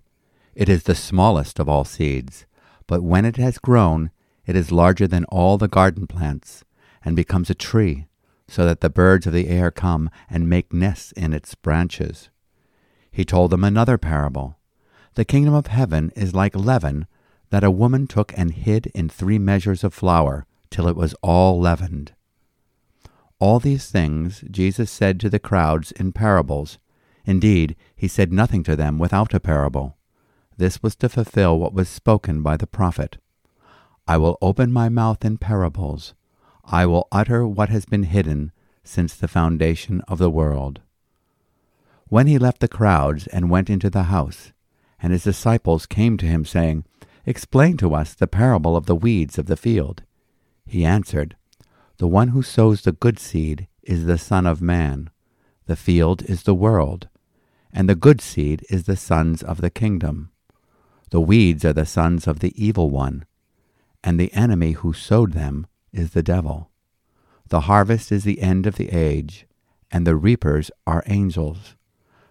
It 0.54 0.68
is 0.68 0.82
the 0.82 0.94
smallest 0.94 1.60
of 1.60 1.68
all 1.68 1.84
seeds, 1.84 2.44
but 2.86 3.02
when 3.02 3.24
it 3.24 3.36
has 3.36 3.58
grown, 3.58 4.10
it 4.48 4.56
is 4.56 4.72
larger 4.72 5.06
than 5.06 5.26
all 5.26 5.58
the 5.58 5.68
garden 5.68 6.06
plants, 6.06 6.64
and 7.04 7.14
becomes 7.14 7.50
a 7.50 7.54
tree, 7.54 8.06
so 8.48 8.64
that 8.64 8.80
the 8.80 8.88
birds 8.88 9.26
of 9.26 9.34
the 9.34 9.46
air 9.46 9.70
come 9.70 10.08
and 10.30 10.48
make 10.48 10.72
nests 10.72 11.12
in 11.12 11.34
its 11.34 11.54
branches. 11.54 12.30
He 13.10 13.26
told 13.26 13.50
them 13.50 13.62
another 13.62 13.98
parable. 13.98 14.58
The 15.16 15.26
kingdom 15.26 15.52
of 15.52 15.66
heaven 15.66 16.10
is 16.16 16.34
like 16.34 16.56
leaven 16.56 17.06
that 17.50 17.62
a 17.62 17.70
woman 17.70 18.06
took 18.06 18.32
and 18.38 18.54
hid 18.54 18.86
in 18.94 19.10
three 19.10 19.38
measures 19.38 19.84
of 19.84 19.92
flour 19.92 20.46
till 20.70 20.88
it 20.88 20.96
was 20.96 21.14
all 21.22 21.60
leavened. 21.60 22.12
All 23.38 23.60
these 23.60 23.90
things 23.90 24.42
Jesus 24.50 24.90
said 24.90 25.20
to 25.20 25.28
the 25.28 25.38
crowds 25.38 25.92
in 25.92 26.12
parables. 26.12 26.78
Indeed, 27.26 27.76
he 27.94 28.08
said 28.08 28.32
nothing 28.32 28.62
to 28.64 28.76
them 28.76 28.98
without 28.98 29.34
a 29.34 29.40
parable. 29.40 29.98
This 30.56 30.82
was 30.82 30.96
to 30.96 31.10
fulfill 31.10 31.58
what 31.58 31.74
was 31.74 31.90
spoken 31.90 32.42
by 32.42 32.56
the 32.56 32.66
prophet. 32.66 33.18
I 34.08 34.16
will 34.16 34.38
open 34.40 34.72
my 34.72 34.88
mouth 34.88 35.22
in 35.22 35.36
parables. 35.36 36.14
I 36.64 36.86
will 36.86 37.08
utter 37.12 37.46
what 37.46 37.68
has 37.68 37.84
been 37.84 38.04
hidden 38.04 38.52
since 38.82 39.14
the 39.14 39.28
foundation 39.28 40.00
of 40.08 40.16
the 40.16 40.30
world. 40.30 40.80
When 42.08 42.26
he 42.26 42.38
left 42.38 42.60
the 42.60 42.68
crowds 42.68 43.26
and 43.26 43.50
went 43.50 43.68
into 43.68 43.90
the 43.90 44.04
house, 44.04 44.52
and 44.98 45.12
his 45.12 45.24
disciples 45.24 45.84
came 45.84 46.16
to 46.16 46.26
him, 46.26 46.46
saying, 46.46 46.86
Explain 47.26 47.76
to 47.76 47.94
us 47.94 48.14
the 48.14 48.26
parable 48.26 48.78
of 48.78 48.86
the 48.86 48.96
weeds 48.96 49.36
of 49.36 49.44
the 49.44 49.58
field. 49.58 50.02
He 50.64 50.86
answered, 50.86 51.36
The 51.98 52.08
one 52.08 52.28
who 52.28 52.42
sows 52.42 52.80
the 52.80 52.92
good 52.92 53.18
seed 53.18 53.68
is 53.82 54.06
the 54.06 54.16
Son 54.16 54.46
of 54.46 54.62
Man. 54.62 55.10
The 55.66 55.76
field 55.76 56.22
is 56.22 56.44
the 56.44 56.54
world, 56.54 57.08
and 57.74 57.90
the 57.90 57.94
good 57.94 58.22
seed 58.22 58.64
is 58.70 58.84
the 58.84 58.96
sons 58.96 59.42
of 59.42 59.60
the 59.60 59.68
kingdom. 59.68 60.30
The 61.10 61.20
weeds 61.20 61.62
are 61.66 61.74
the 61.74 61.84
sons 61.84 62.26
of 62.26 62.38
the 62.38 62.54
evil 62.56 62.88
one, 62.88 63.26
and 64.02 64.18
the 64.18 64.32
enemy 64.32 64.72
who 64.72 64.92
sowed 64.92 65.32
them 65.32 65.66
is 65.92 66.10
the 66.10 66.22
devil. 66.22 66.70
The 67.48 67.62
harvest 67.62 68.12
is 68.12 68.24
the 68.24 68.40
end 68.40 68.66
of 68.66 68.76
the 68.76 68.90
age, 68.90 69.46
and 69.90 70.06
the 70.06 70.16
reapers 70.16 70.70
are 70.86 71.02
angels. 71.06 71.74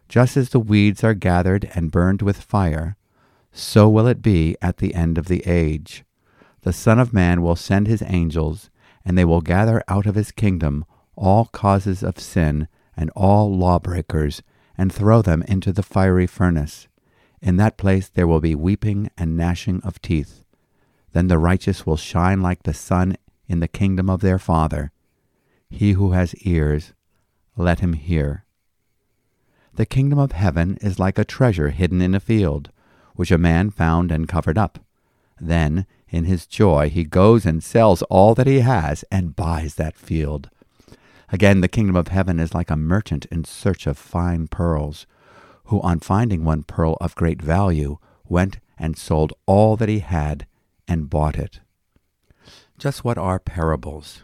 Just 0.08 0.38
as 0.38 0.50
the 0.50 0.60
weeds 0.60 1.04
are 1.04 1.14
gathered 1.14 1.70
and 1.74 1.92
burned 1.92 2.22
with 2.22 2.42
fire, 2.42 2.96
so 3.52 3.90
will 3.90 4.08
it 4.08 4.22
be 4.22 4.56
at 4.62 4.78
the 4.78 4.94
end 4.94 5.18
of 5.18 5.28
the 5.28 5.46
age. 5.48 6.04
The 6.62 6.74
Son 6.74 7.00
of 7.00 7.14
Man 7.14 7.42
will 7.42 7.56
send 7.56 7.88
his 7.88 8.04
angels, 8.06 8.70
and 9.04 9.18
they 9.18 9.26
will 9.26 9.42
gather 9.42 9.84
out 9.88 10.06
of 10.06 10.16
his 10.16 10.32
kingdom 10.32 10.86
all 11.16 11.46
causes 11.46 12.04
of 12.04 12.20
sin 12.20 12.68
and 12.96 13.10
all 13.16 13.56
lawbreakers, 13.56 14.44
and 14.78 14.94
throw 14.94 15.22
them 15.22 15.44
into 15.48 15.72
the 15.72 15.84
fiery 15.84 16.28
furnace. 16.28 16.88
In 17.42 17.58
that 17.58 17.78
place 17.78 18.10
there 18.10 18.28
will 18.28 18.40
be 18.40 18.56
weeping 18.56 19.10
and 19.18 19.36
gnashing 19.36 19.82
of 19.84 20.02
teeth. 20.02 20.44
Then 21.14 21.28
the 21.28 21.38
righteous 21.38 21.86
will 21.86 21.98
shine 21.98 22.42
like 22.42 22.64
the 22.64 22.74
sun 22.74 23.18
in 23.48 23.60
the 23.60 23.68
kingdom 23.68 24.10
of 24.10 24.22
their 24.22 24.40
Father. 24.40 24.92
He 25.70 25.94
who 25.94 26.12
has 26.12 26.36
ears, 26.36 26.94
let 27.56 27.80
him 27.80 27.94
hear. 27.94 28.46
The 29.74 29.86
kingdom 29.86 30.18
of 30.18 30.32
heaven 30.32 30.78
is 30.82 31.00
like 31.00 31.18
a 31.20 31.26
treasure 31.26 31.70
hidden 31.70 32.02
in 32.02 32.16
a 32.16 32.20
field, 32.20 32.72
which 33.16 33.32
a 33.32 33.38
man 33.38 33.70
found 33.70 34.12
and 34.12 34.28
covered 34.28 34.58
up. 34.58 34.80
Then, 35.40 35.86
in 36.10 36.26
his 36.26 36.48
joy, 36.48 36.90
he 36.90 37.04
goes 37.04 37.46
and 37.46 37.64
sells 37.64 38.02
all 38.04 38.34
that 38.36 38.48
he 38.48 38.62
has 38.62 39.04
and 39.12 39.36
buys 39.36 39.76
that 39.76 39.96
field. 39.96 40.50
Again, 41.30 41.62
the 41.62 41.68
kingdom 41.68 41.96
of 41.96 42.08
heaven 42.08 42.40
is 42.40 42.56
like 42.56 42.72
a 42.72 42.78
merchant 42.78 43.26
in 43.26 43.44
search 43.44 43.86
of 43.86 43.98
fine 43.98 44.48
pearls, 44.48 45.06
who, 45.66 45.82
on 45.82 46.00
finding 46.00 46.44
one 46.44 46.64
pearl 46.64 46.98
of 47.02 47.16
great 47.16 47.42
value, 47.42 47.98
went 48.28 48.60
and 48.80 48.98
sold 48.98 49.34
all 49.46 49.76
that 49.76 49.90
he 49.90 50.00
had 50.00 50.47
and 50.88 51.10
bought 51.10 51.38
it. 51.38 51.60
Just 52.78 53.04
what 53.04 53.18
are 53.18 53.40
parables? 53.40 54.24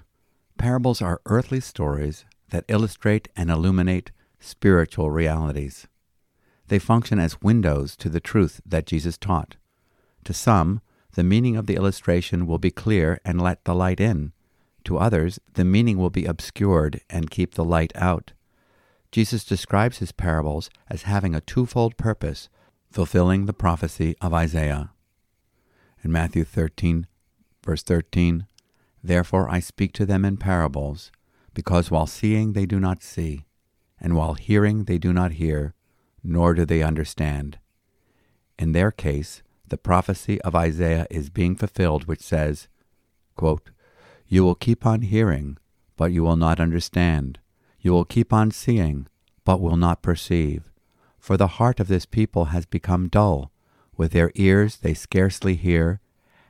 Parables 0.58 1.02
are 1.02 1.22
earthly 1.26 1.60
stories 1.60 2.26
that 2.50 2.66
illustrate 2.68 3.28
and 3.36 3.50
illuminate 3.50 4.12
spiritual 4.40 5.10
realities. 5.12 5.88
They 6.68 6.80
function 6.80 7.20
as 7.20 7.42
windows 7.42 7.96
to 7.98 8.10
the 8.10 8.20
truth 8.20 8.62
that 8.66 8.86
Jesus 8.86 9.18
taught. 9.18 9.58
To 10.24 10.34
some, 10.34 10.82
the 11.14 11.24
meaning 11.24 11.58
of 11.58 11.68
the 11.68 11.76
illustration 11.76 12.48
will 12.48 12.60
be 12.60 12.72
clear 12.72 13.20
and 13.26 13.42
let 13.42 13.66
the 13.66 13.76
light 13.76 14.00
in. 14.00 14.32
To 14.86 14.98
others, 14.98 15.40
the 15.54 15.66
meaning 15.66 15.98
will 15.98 16.10
be 16.10 16.26
obscured 16.26 17.02
and 17.10 17.30
keep 17.30 17.56
the 17.56 17.64
light 17.64 17.92
out. 17.96 18.34
Jesus 19.12 19.44
describes 19.44 20.00
his 20.00 20.12
parables 20.12 20.70
as 20.90 21.04
having 21.04 21.36
a 21.36 21.42
twofold 21.42 21.98
purpose, 21.98 22.50
fulfilling 22.90 23.46
the 23.46 23.54
prophecy 23.54 24.16
of 24.22 24.34
Isaiah. 24.34 24.93
In 26.04 26.12
Matthew 26.12 26.44
13, 26.44 27.08
verse 27.66 27.82
13, 27.82 28.46
Therefore 29.02 29.50
I 29.50 29.62
speak 29.62 29.94
to 29.94 30.06
them 30.06 30.26
in 30.26 30.36
parables, 30.36 31.14
because 31.54 31.90
while 31.90 32.08
seeing 32.08 32.52
they 32.52 32.66
do 32.66 32.78
not 32.78 33.02
see, 33.02 33.46
and 34.02 34.18
while 34.18 34.34
hearing 34.34 34.84
they 34.84 34.98
do 34.98 35.14
not 35.14 35.34
hear, 35.34 35.74
nor 36.22 36.54
do 36.54 36.66
they 36.66 36.84
understand. 36.84 37.58
In 38.60 38.74
their 38.74 38.92
case, 38.92 39.44
the 39.66 39.78
prophecy 39.78 40.42
of 40.42 40.56
Isaiah 40.56 41.08
is 41.10 41.30
being 41.30 41.56
fulfilled, 41.56 42.06
which 42.06 42.22
says, 42.22 42.68
quote, 43.38 43.72
You 44.28 44.44
will 44.44 44.56
keep 44.56 44.86
on 44.86 45.04
hearing, 45.04 45.58
but 45.96 46.12
you 46.12 46.24
will 46.24 46.36
not 46.36 46.60
understand. 46.60 47.40
You 47.80 47.94
will 47.94 48.06
keep 48.06 48.34
on 48.34 48.52
seeing, 48.52 49.08
but 49.46 49.62
will 49.62 49.78
not 49.78 50.02
perceive. 50.02 50.70
For 51.18 51.38
the 51.38 51.56
heart 51.60 51.80
of 51.80 51.88
this 51.88 52.06
people 52.06 52.46
has 52.46 52.66
become 52.66 53.08
dull. 53.08 53.53
With 53.96 54.12
their 54.12 54.32
ears 54.36 54.78
they 54.78 54.94
scarcely 54.94 55.56
hear, 55.56 56.00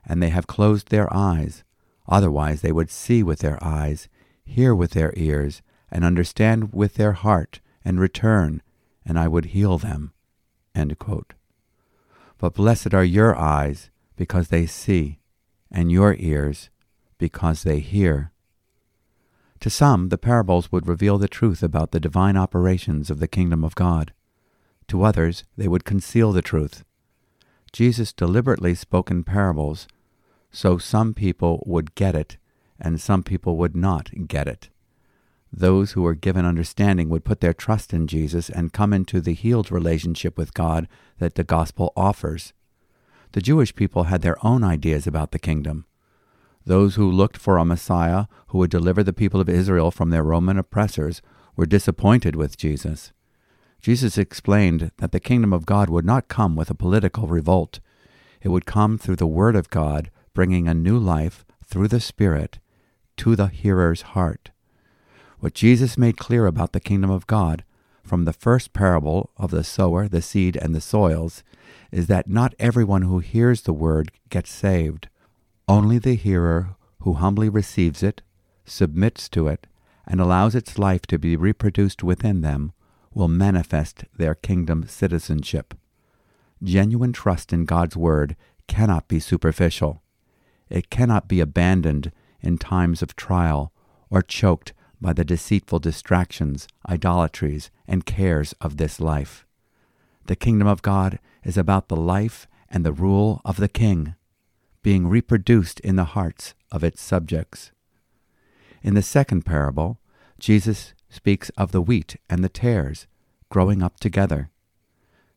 and 0.06 0.22
they 0.22 0.30
have 0.30 0.48
closed 0.48 0.90
their 0.90 1.14
eyes. 1.14 1.64
Otherwise 2.08 2.62
they 2.62 2.72
would 2.72 2.90
see 2.90 3.24
with 3.24 3.40
their 3.40 3.64
eyes, 3.64 4.08
hear 4.46 4.76
with 4.76 4.92
their 4.92 5.14
ears, 5.16 5.62
and 5.92 6.04
understand 6.04 6.74
with 6.74 6.96
their 6.96 7.14
heart, 7.14 7.60
and 7.86 8.00
return, 8.00 8.62
and 9.06 9.20
I 9.20 9.28
would 9.28 9.46
heal 9.46 9.78
them. 9.78 10.14
But 12.38 12.56
blessed 12.56 12.94
are 12.94 13.04
your 13.04 13.36
eyes, 13.38 13.90
because 14.16 14.48
they 14.48 14.66
see, 14.66 15.20
and 15.72 15.92
your 15.92 16.16
ears, 16.20 16.70
because 17.18 17.64
they 17.64 17.80
hear. 17.80 18.32
To 19.62 19.70
some, 19.70 20.10
the 20.10 20.18
parables 20.18 20.72
would 20.72 20.88
reveal 20.88 21.18
the 21.18 21.30
truth 21.30 21.64
about 21.64 21.92
the 21.92 22.00
divine 22.00 22.36
operations 22.36 23.10
of 23.10 23.20
the 23.20 23.30
kingdom 23.30 23.64
of 23.64 23.76
God. 23.76 24.14
To 24.90 25.04
others, 25.04 25.46
they 25.56 25.70
would 25.70 25.86
conceal 25.86 26.34
the 26.34 26.42
truth. 26.42 26.84
Jesus 27.74 28.14
deliberately 28.14 28.76
spoke 28.76 29.10
in 29.10 29.24
parables, 29.24 29.88
so 30.52 30.78
some 30.78 31.16
people 31.16 31.64
would 31.66 31.96
get 31.96 32.14
it, 32.14 32.38
and 32.80 33.02
some 33.02 33.24
people 33.24 33.58
would 33.58 33.76
not 33.76 34.12
get 34.28 34.48
it. 34.48 34.70
Those 35.52 35.92
who 35.92 36.04
were 36.04 36.14
given 36.14 36.46
understanding 36.46 37.10
would 37.10 37.26
put 37.26 37.40
their 37.40 37.54
trust 37.54 37.92
in 37.92 38.08
Jesus 38.08 38.50
and 38.50 38.74
come 38.74 38.94
into 38.94 39.20
the 39.20 39.34
healed 39.34 39.72
relationship 39.72 40.38
with 40.38 40.54
God 40.54 40.88
that 41.18 41.34
the 41.34 41.44
gospel 41.44 41.92
offers. 41.96 42.54
The 43.32 43.42
Jewish 43.42 43.74
people 43.74 44.04
had 44.04 44.22
their 44.22 44.44
own 44.46 44.64
ideas 44.64 45.08
about 45.08 45.32
the 45.32 45.40
kingdom. 45.40 45.86
Those 46.66 46.96
who 46.96 47.12
looked 47.12 47.38
for 47.38 47.58
a 47.58 47.66
Messiah 47.66 48.26
who 48.48 48.60
would 48.60 48.70
deliver 48.70 49.04
the 49.04 49.14
people 49.14 49.42
of 49.42 49.50
Israel 49.50 49.90
from 49.90 50.12
their 50.12 50.24
Roman 50.24 50.60
oppressors 50.60 51.22
were 51.56 51.66
disappointed 51.66 52.36
with 52.36 52.58
Jesus. 52.58 53.12
Jesus 53.84 54.18
explained 54.18 54.92
that 55.00 55.12
the 55.12 55.20
kingdom 55.20 55.52
of 55.52 55.66
God 55.66 55.90
would 55.90 56.06
not 56.06 56.30
come 56.30 56.56
with 56.56 56.70
a 56.70 56.74
political 56.74 57.28
revolt. 57.28 57.82
It 58.42 58.48
would 58.48 58.66
come 58.66 58.98
through 58.98 59.18
the 59.18 59.28
Word 59.28 59.58
of 59.58 59.70
God, 59.70 60.10
bringing 60.34 60.70
a 60.70 60.74
new 60.74 60.98
life 60.98 61.44
through 61.66 61.90
the 61.90 62.00
Spirit 62.00 62.60
to 63.18 63.36
the 63.36 63.48
hearer's 63.48 64.14
heart. 64.14 64.52
What 65.40 65.54
Jesus 65.54 65.98
made 65.98 66.16
clear 66.16 66.46
about 66.46 66.72
the 66.72 66.80
kingdom 66.80 67.10
of 67.10 67.28
God 67.28 67.66
from 68.06 68.24
the 68.24 68.32
first 68.32 68.72
parable 68.72 69.32
of 69.36 69.52
the 69.52 69.66
sower, 69.66 70.08
the 70.08 70.22
seed, 70.22 70.56
and 70.56 70.74
the 70.74 70.80
soils 70.80 71.44
is 71.92 72.08
that 72.08 72.30
not 72.30 72.56
everyone 72.60 73.02
who 73.02 73.20
hears 73.20 73.64
the 73.64 73.74
word 73.74 74.14
gets 74.30 74.50
saved. 74.50 75.10
Only 75.68 76.00
the 76.00 76.16
hearer 76.16 76.78
who 77.02 77.16
humbly 77.16 77.50
receives 77.50 78.02
it, 78.02 78.22
submits 78.64 79.28
to 79.30 79.50
it, 79.50 79.68
and 80.08 80.22
allows 80.22 80.56
its 80.56 80.80
life 80.80 81.02
to 81.08 81.20
be 81.20 81.36
reproduced 81.36 82.02
within 82.02 82.40
them 82.40 82.72
will 83.14 83.28
manifest 83.28 84.06
their 84.18 84.36
kingdom 84.36 84.88
citizenship. 84.88 85.74
Genuine 86.62 87.14
trust 87.14 87.52
in 87.54 87.66
God's 87.66 87.98
Word 87.98 88.36
cannot 88.68 89.08
be 89.08 89.20
superficial. 89.20 90.02
It 90.70 90.90
cannot 90.90 91.28
be 91.28 91.40
abandoned 91.40 92.12
in 92.42 92.58
times 92.58 93.02
of 93.02 93.16
trial 93.16 93.72
or 94.10 94.22
choked 94.22 94.74
by 95.02 95.14
the 95.14 95.26
deceitful 95.26 95.80
distractions, 95.80 96.68
idolatries, 96.88 97.70
and 97.88 98.06
cares 98.06 98.54
of 98.62 98.78
this 98.78 99.00
life. 99.00 99.46
The 100.26 100.36
kingdom 100.36 100.68
of 100.68 100.82
God 100.82 101.20
is 101.44 101.58
about 101.58 101.90
the 101.90 101.98
life 101.98 102.48
and 102.70 102.86
the 102.86 102.94
rule 102.94 103.42
of 103.44 103.58
the 103.58 103.68
King 103.68 104.16
being 104.82 105.08
reproduced 105.08 105.80
in 105.80 105.96
the 105.96 106.04
hearts 106.04 106.54
of 106.72 106.84
its 106.84 107.02
subjects. 107.02 107.72
In 108.82 108.94
the 108.94 109.02
second 109.02 109.46
parable, 109.46 110.00
Jesus 110.40 110.94
speaks 111.14 111.50
of 111.52 111.72
the 111.72 111.82
wheat 111.82 112.16
and 112.30 112.44
the 112.44 112.50
tares 112.50 113.06
growing 113.50 113.84
up 113.84 114.00
together. 114.00 114.50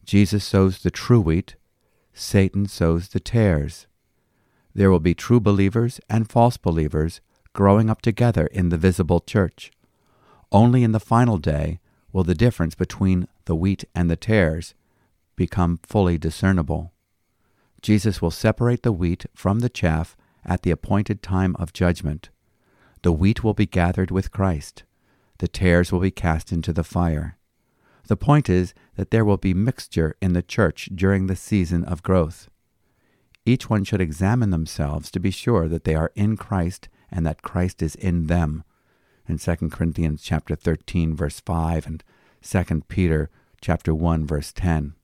Jesus 0.04 0.42
sows 0.42 0.78
the 0.78 0.90
true 0.90 1.20
wheat, 1.20 1.56
Satan 2.14 2.66
sows 2.66 3.08
the 3.08 3.20
tares. 3.20 3.86
There 4.74 4.90
will 4.90 5.00
be 5.00 5.14
true 5.14 5.38
believers 5.38 6.00
and 6.08 6.30
false 6.30 6.56
believers 6.56 7.20
growing 7.52 7.90
up 7.90 8.00
together 8.00 8.46
in 8.46 8.70
the 8.70 8.78
visible 8.78 9.20
church. 9.20 9.70
Only 10.50 10.82
in 10.82 10.92
the 10.92 11.00
final 11.00 11.36
day 11.36 11.80
will 12.10 12.24
the 12.24 12.34
difference 12.34 12.74
between 12.74 13.28
the 13.44 13.54
wheat 13.54 13.84
and 13.94 14.10
the 14.10 14.16
tares 14.16 14.74
become 15.36 15.80
fully 15.82 16.16
discernible. 16.16 16.92
Jesus 17.82 18.22
will 18.22 18.30
separate 18.30 18.82
the 18.82 18.92
wheat 18.92 19.26
from 19.34 19.58
the 19.58 19.68
chaff 19.68 20.16
at 20.44 20.62
the 20.62 20.70
appointed 20.70 21.22
time 21.22 21.54
of 21.58 21.74
judgment. 21.74 22.30
The 23.02 23.12
wheat 23.12 23.44
will 23.44 23.54
be 23.54 23.66
gathered 23.66 24.10
with 24.10 24.30
Christ. 24.30 24.84
The 25.38 25.48
tares 25.48 25.92
will 25.92 26.00
be 26.00 26.10
cast 26.10 26.52
into 26.52 26.72
the 26.72 26.84
fire. 26.84 27.36
The 28.06 28.16
point 28.16 28.48
is 28.48 28.72
that 28.96 29.10
there 29.10 29.24
will 29.24 29.36
be 29.36 29.54
mixture 29.54 30.16
in 30.22 30.32
the 30.32 30.42
church 30.42 30.88
during 30.94 31.26
the 31.26 31.36
season 31.36 31.84
of 31.84 32.02
growth. 32.02 32.48
Each 33.44 33.68
one 33.68 33.84
should 33.84 34.00
examine 34.00 34.50
themselves 34.50 35.10
to 35.10 35.20
be 35.20 35.30
sure 35.30 35.68
that 35.68 35.84
they 35.84 35.94
are 35.94 36.12
in 36.14 36.36
Christ 36.36 36.88
and 37.10 37.26
that 37.26 37.42
Christ 37.42 37.82
is 37.82 37.94
in 37.94 38.26
them. 38.26 38.64
In 39.28 39.38
2 39.38 39.56
Corinthians 39.70 40.22
chapter 40.22 40.54
13 40.54 41.14
verse 41.14 41.40
5 41.40 41.86
and 41.86 42.04
2 42.42 42.82
Peter 42.88 43.30
chapter 43.60 43.94
1 43.94 44.26
verse 44.26 44.52
10. 44.52 44.94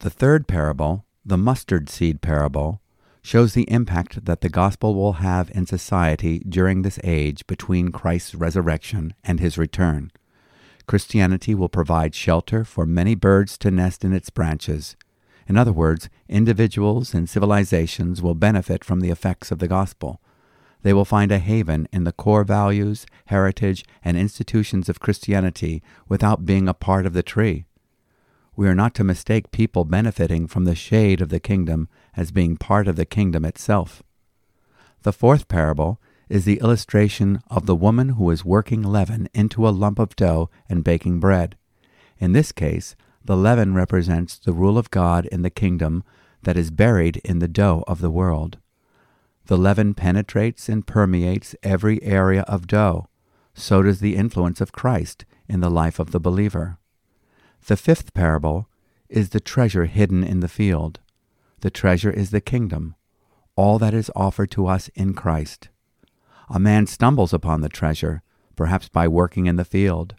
The 0.00 0.10
third 0.10 0.46
parable 0.46 1.04
the 1.24 1.36
mustard 1.36 1.88
seed 1.88 2.22
parable 2.22 2.80
shows 3.26 3.54
the 3.54 3.68
impact 3.68 4.24
that 4.24 4.40
the 4.40 4.48
gospel 4.48 4.94
will 4.94 5.14
have 5.14 5.50
in 5.50 5.66
society 5.66 6.38
during 6.48 6.82
this 6.82 7.00
age 7.02 7.44
between 7.48 7.90
Christ's 7.90 8.36
resurrection 8.36 9.14
and 9.24 9.40
his 9.40 9.58
return. 9.58 10.12
Christianity 10.86 11.52
will 11.52 11.68
provide 11.68 12.14
shelter 12.14 12.64
for 12.64 12.86
many 12.86 13.16
birds 13.16 13.58
to 13.58 13.72
nest 13.72 14.04
in 14.04 14.12
its 14.12 14.30
branches. 14.30 14.94
In 15.48 15.56
other 15.56 15.72
words, 15.72 16.08
individuals 16.28 17.14
and 17.14 17.28
civilizations 17.28 18.22
will 18.22 18.36
benefit 18.36 18.84
from 18.84 19.00
the 19.00 19.10
effects 19.10 19.50
of 19.50 19.58
the 19.58 19.66
gospel. 19.66 20.20
They 20.82 20.92
will 20.92 21.04
find 21.04 21.32
a 21.32 21.40
haven 21.40 21.88
in 21.92 22.04
the 22.04 22.12
core 22.12 22.44
values, 22.44 23.06
heritage, 23.24 23.84
and 24.04 24.16
institutions 24.16 24.88
of 24.88 25.00
Christianity 25.00 25.82
without 26.08 26.46
being 26.46 26.68
a 26.68 26.74
part 26.74 27.04
of 27.04 27.12
the 27.12 27.24
tree. 27.24 27.66
We 28.54 28.68
are 28.68 28.74
not 28.74 28.94
to 28.94 29.04
mistake 29.04 29.50
people 29.50 29.84
benefiting 29.84 30.46
from 30.46 30.64
the 30.64 30.74
shade 30.74 31.20
of 31.20 31.28
the 31.28 31.40
kingdom 31.40 31.88
as 32.16 32.30
being 32.30 32.56
part 32.56 32.88
of 32.88 32.96
the 32.96 33.04
kingdom 33.04 33.44
itself. 33.44 34.02
The 35.02 35.12
fourth 35.12 35.48
parable 35.48 36.00
is 36.28 36.44
the 36.44 36.58
illustration 36.58 37.40
of 37.48 37.66
the 37.66 37.76
woman 37.76 38.10
who 38.10 38.30
is 38.30 38.44
working 38.44 38.82
leaven 38.82 39.28
into 39.32 39.68
a 39.68 39.70
lump 39.70 39.98
of 39.98 40.16
dough 40.16 40.50
and 40.68 40.82
baking 40.82 41.20
bread. 41.20 41.56
In 42.18 42.32
this 42.32 42.50
case, 42.50 42.96
the 43.24 43.36
leaven 43.36 43.74
represents 43.74 44.38
the 44.38 44.52
rule 44.52 44.78
of 44.78 44.90
God 44.90 45.26
in 45.26 45.42
the 45.42 45.50
kingdom 45.50 46.02
that 46.42 46.56
is 46.56 46.70
buried 46.70 47.18
in 47.18 47.38
the 47.38 47.48
dough 47.48 47.84
of 47.86 48.00
the 48.00 48.10
world. 48.10 48.58
The 49.46 49.58
leaven 49.58 49.94
penetrates 49.94 50.68
and 50.68 50.86
permeates 50.86 51.54
every 51.62 52.02
area 52.02 52.42
of 52.42 52.66
dough. 52.66 53.08
So 53.54 53.82
does 53.82 54.00
the 54.00 54.16
influence 54.16 54.60
of 54.60 54.72
Christ 54.72 55.24
in 55.48 55.60
the 55.60 55.70
life 55.70 55.98
of 55.98 56.10
the 56.10 56.20
believer. 56.20 56.78
The 57.66 57.76
fifth 57.76 58.12
parable 58.12 58.68
is 59.08 59.30
the 59.30 59.40
treasure 59.40 59.86
hidden 59.86 60.24
in 60.24 60.40
the 60.40 60.48
field. 60.48 61.00
The 61.66 61.70
treasure 61.70 62.12
is 62.12 62.30
the 62.30 62.40
kingdom, 62.40 62.94
all 63.56 63.80
that 63.80 63.92
is 63.92 64.08
offered 64.14 64.52
to 64.52 64.68
us 64.68 64.86
in 64.94 65.14
Christ. 65.14 65.68
A 66.48 66.60
man 66.60 66.86
stumbles 66.86 67.32
upon 67.34 67.60
the 67.60 67.68
treasure, 67.68 68.22
perhaps 68.54 68.88
by 68.88 69.08
working 69.08 69.46
in 69.46 69.56
the 69.56 69.64
field. 69.64 70.14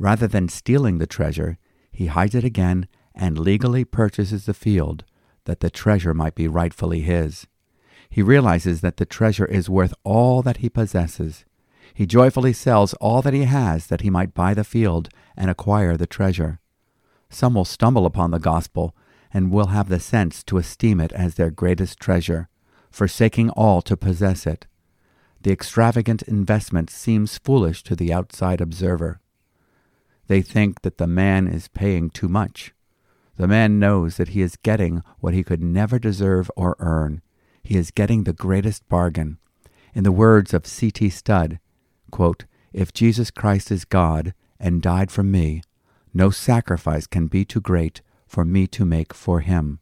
Rather 0.00 0.26
than 0.26 0.48
stealing 0.48 0.98
the 0.98 1.06
treasure, 1.06 1.58
he 1.92 2.06
hides 2.06 2.34
it 2.34 2.42
again 2.42 2.88
and 3.14 3.38
legally 3.38 3.84
purchases 3.84 4.46
the 4.46 4.52
field 4.52 5.04
that 5.44 5.60
the 5.60 5.70
treasure 5.70 6.12
might 6.12 6.34
be 6.34 6.48
rightfully 6.48 7.02
his. 7.02 7.46
He 8.08 8.20
realizes 8.20 8.80
that 8.80 8.96
the 8.96 9.06
treasure 9.06 9.46
is 9.46 9.70
worth 9.70 9.94
all 10.02 10.42
that 10.42 10.56
he 10.56 10.68
possesses. 10.68 11.44
He 11.94 12.04
joyfully 12.04 12.52
sells 12.52 12.94
all 12.94 13.22
that 13.22 13.32
he 13.32 13.44
has 13.44 13.86
that 13.86 14.00
he 14.00 14.10
might 14.10 14.34
buy 14.34 14.54
the 14.54 14.64
field 14.64 15.08
and 15.36 15.52
acquire 15.52 15.96
the 15.96 16.08
treasure. 16.08 16.58
Some 17.28 17.54
will 17.54 17.64
stumble 17.64 18.06
upon 18.06 18.32
the 18.32 18.40
gospel 18.40 18.92
and 19.32 19.50
will 19.50 19.68
have 19.68 19.88
the 19.88 20.00
sense 20.00 20.42
to 20.44 20.58
esteem 20.58 21.00
it 21.00 21.12
as 21.12 21.34
their 21.34 21.50
greatest 21.50 22.00
treasure, 22.00 22.48
forsaking 22.90 23.50
all 23.50 23.80
to 23.82 23.96
possess 23.96 24.46
it. 24.46 24.66
The 25.42 25.52
extravagant 25.52 26.22
investment 26.22 26.90
seems 26.90 27.38
foolish 27.38 27.82
to 27.84 27.96
the 27.96 28.12
outside 28.12 28.60
observer. 28.60 29.20
They 30.26 30.42
think 30.42 30.82
that 30.82 30.98
the 30.98 31.06
man 31.06 31.48
is 31.48 31.68
paying 31.68 32.10
too 32.10 32.28
much. 32.28 32.74
The 33.36 33.48
man 33.48 33.78
knows 33.78 34.16
that 34.16 34.28
he 34.28 34.42
is 34.42 34.56
getting 34.56 35.02
what 35.18 35.32
he 35.32 35.42
could 35.42 35.62
never 35.62 35.98
deserve 35.98 36.50
or 36.56 36.76
earn. 36.78 37.22
He 37.62 37.76
is 37.76 37.90
getting 37.90 38.24
the 38.24 38.32
greatest 38.32 38.86
bargain. 38.88 39.38
In 39.94 40.04
the 40.04 40.12
words 40.12 40.52
of 40.52 40.66
C.T. 40.66 41.08
Studd, 41.10 41.58
quote, 42.10 42.44
If 42.72 42.92
Jesus 42.92 43.30
Christ 43.30 43.70
is 43.70 43.84
God 43.84 44.34
and 44.58 44.82
died 44.82 45.10
for 45.10 45.22
me, 45.22 45.62
no 46.12 46.30
sacrifice 46.30 47.06
can 47.06 47.28
be 47.28 47.44
too 47.44 47.60
great 47.60 48.02
for 48.30 48.44
me 48.44 48.68
to 48.68 48.84
make 48.84 49.12
for 49.12 49.40
him. 49.40 49.80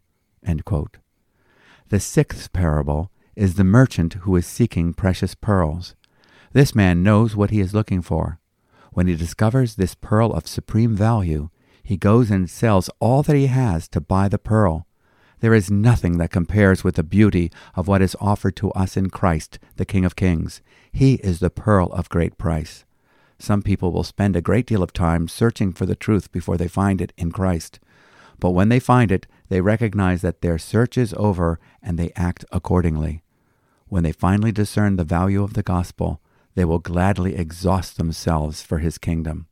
The 1.90 2.00
sixth 2.00 2.50
parable 2.54 3.10
is 3.36 3.54
the 3.54 3.62
merchant 3.62 4.14
who 4.14 4.34
is 4.36 4.46
seeking 4.46 4.94
precious 4.94 5.34
pearls. 5.34 5.94
This 6.54 6.74
man 6.74 7.02
knows 7.02 7.36
what 7.36 7.50
he 7.50 7.60
is 7.60 7.74
looking 7.74 8.00
for. 8.00 8.40
When 8.92 9.06
he 9.06 9.16
discovers 9.16 9.74
this 9.74 9.94
pearl 9.94 10.32
of 10.32 10.48
supreme 10.48 10.96
value, 10.96 11.50
he 11.84 11.98
goes 11.98 12.30
and 12.30 12.48
sells 12.48 12.88
all 13.00 13.22
that 13.22 13.36
he 13.36 13.48
has 13.48 13.86
to 13.88 14.00
buy 14.00 14.28
the 14.28 14.38
pearl. 14.38 14.86
There 15.40 15.54
is 15.54 15.70
nothing 15.70 16.16
that 16.16 16.30
compares 16.30 16.82
with 16.82 16.96
the 16.96 17.02
beauty 17.02 17.52
of 17.76 17.86
what 17.86 18.02
is 18.02 18.16
offered 18.18 18.56
to 18.56 18.72
us 18.72 18.96
in 18.96 19.10
Christ, 19.10 19.58
the 19.76 19.84
King 19.84 20.06
of 20.06 20.16
Kings. 20.16 20.62
He 20.90 21.14
is 21.16 21.40
the 21.40 21.50
pearl 21.50 21.92
of 21.92 22.08
great 22.08 22.38
price. 22.38 22.86
Some 23.38 23.60
people 23.60 23.92
will 23.92 24.04
spend 24.04 24.34
a 24.34 24.40
great 24.40 24.66
deal 24.66 24.82
of 24.82 24.92
time 24.94 25.28
searching 25.28 25.72
for 25.72 25.84
the 25.84 25.94
truth 25.94 26.32
before 26.32 26.56
they 26.56 26.66
find 26.66 27.00
it 27.02 27.12
in 27.18 27.30
Christ. 27.30 27.78
But 28.40 28.50
when 28.50 28.68
they 28.68 28.78
find 28.78 29.10
it, 29.10 29.26
they 29.48 29.60
recognize 29.60 30.22
that 30.22 30.40
their 30.40 30.58
search 30.58 30.96
is 30.96 31.14
over 31.14 31.58
and 31.82 31.98
they 31.98 32.12
act 32.14 32.44
accordingly. 32.52 33.22
When 33.88 34.02
they 34.02 34.12
finally 34.12 34.52
discern 34.52 34.96
the 34.96 35.04
value 35.04 35.42
of 35.42 35.54
the 35.54 35.62
gospel, 35.62 36.20
they 36.54 36.64
will 36.64 36.78
gladly 36.78 37.36
exhaust 37.36 37.96
themselves 37.96 38.62
for 38.62 38.78
his 38.78 38.98
kingdom. 38.98 39.46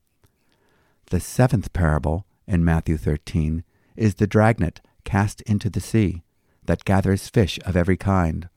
The 1.06 1.20
seventh 1.20 1.72
parable 1.72 2.26
in 2.46 2.64
Matthew 2.64 2.96
13 2.96 3.64
is 3.96 4.16
the 4.16 4.26
dragnet 4.26 4.80
cast 5.04 5.40
into 5.42 5.70
the 5.70 5.80
sea 5.80 6.22
that 6.66 6.84
gathers 6.84 7.28
fish 7.28 7.58
of 7.64 7.76
every 7.76 7.96
kind. 7.96 8.48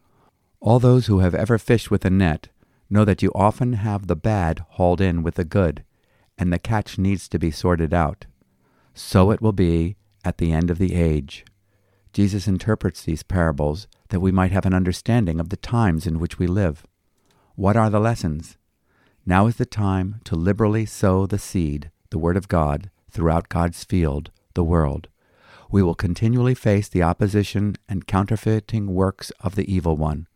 All 0.60 0.80
those 0.80 1.06
who 1.06 1.20
have 1.20 1.36
ever 1.36 1.58
fished 1.58 1.90
with 1.90 2.04
a 2.06 2.10
net 2.10 2.50
know 2.90 3.06
that 3.06 3.22
you 3.22 3.32
often 3.34 3.74
have 3.74 4.08
the 4.08 4.16
bad 4.16 4.66
hauled 4.72 5.00
in 5.00 5.24
with 5.24 5.36
the 5.36 5.46
good, 5.46 5.84
and 6.38 6.52
the 6.52 6.60
catch 6.60 6.98
needs 6.98 7.30
to 7.30 7.40
be 7.40 7.52
sorted 7.52 7.94
out. 7.94 8.26
So 8.94 9.32
it 9.32 9.42
will 9.42 9.54
be 9.54 9.96
at 10.24 10.38
the 10.38 10.52
end 10.52 10.70
of 10.70 10.78
the 10.78 10.96
age. 10.96 11.46
Jesus 12.14 12.48
interprets 12.48 13.04
these 13.04 13.24
parables 13.24 13.88
that 14.10 14.20
we 14.20 14.32
might 14.32 14.52
have 14.52 14.66
an 14.66 14.74
understanding 14.74 15.40
of 15.40 15.50
the 15.50 15.58
times 15.58 16.08
in 16.08 16.20
which 16.20 16.40
we 16.40 16.48
live. 16.48 16.86
What 17.56 17.78
are 17.78 17.90
the 17.90 18.00
lessons? 18.00 18.58
Now 19.26 19.48
is 19.48 19.58
the 19.58 19.66
time 19.66 20.22
to 20.24 20.36
liberally 20.36 20.86
sow 20.86 21.26
the 21.26 21.38
seed, 21.38 21.92
the 22.10 22.18
Word 22.18 22.38
of 22.38 22.48
God, 22.48 22.90
throughout 23.12 23.50
God's 23.50 23.84
field, 23.84 24.32
the 24.54 24.64
world. 24.64 25.08
We 25.70 25.84
will 25.84 25.96
continually 25.96 26.56
face 26.56 26.90
the 26.90 27.04
opposition 27.04 27.76
and 27.88 28.08
counterfeiting 28.08 28.88
works 28.88 29.32
of 29.42 29.56
the 29.56 29.72
evil 29.72 29.96
one. 29.98 30.28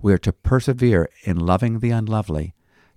We 0.00 0.12
are 0.14 0.18
to 0.18 0.32
persevere 0.32 1.10
in 1.24 1.38
loving 1.38 1.80
the 1.80 1.90
unlovely, 1.90 2.54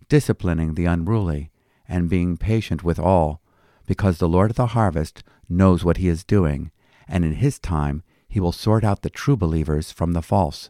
disciplining 0.07 0.75
the 0.75 0.85
unruly, 0.85 1.51
and 1.87 2.09
being 2.09 2.37
patient 2.37 2.83
with 2.83 2.97
all, 2.97 3.41
because 3.85 4.17
the 4.17 4.29
Lord 4.29 4.51
of 4.51 4.55
the 4.55 4.67
harvest 4.67 5.23
knows 5.47 5.83
what 5.83 5.97
he 5.97 6.07
is 6.07 6.23
doing, 6.23 6.71
and 7.07 7.23
in 7.23 7.33
his 7.33 7.59
time 7.59 8.03
he 8.27 8.39
will 8.39 8.51
sort 8.51 8.83
out 8.83 9.01
the 9.01 9.09
true 9.09 9.37
believers 9.37 9.91
from 9.91 10.13
the 10.13 10.21
false. 10.21 10.69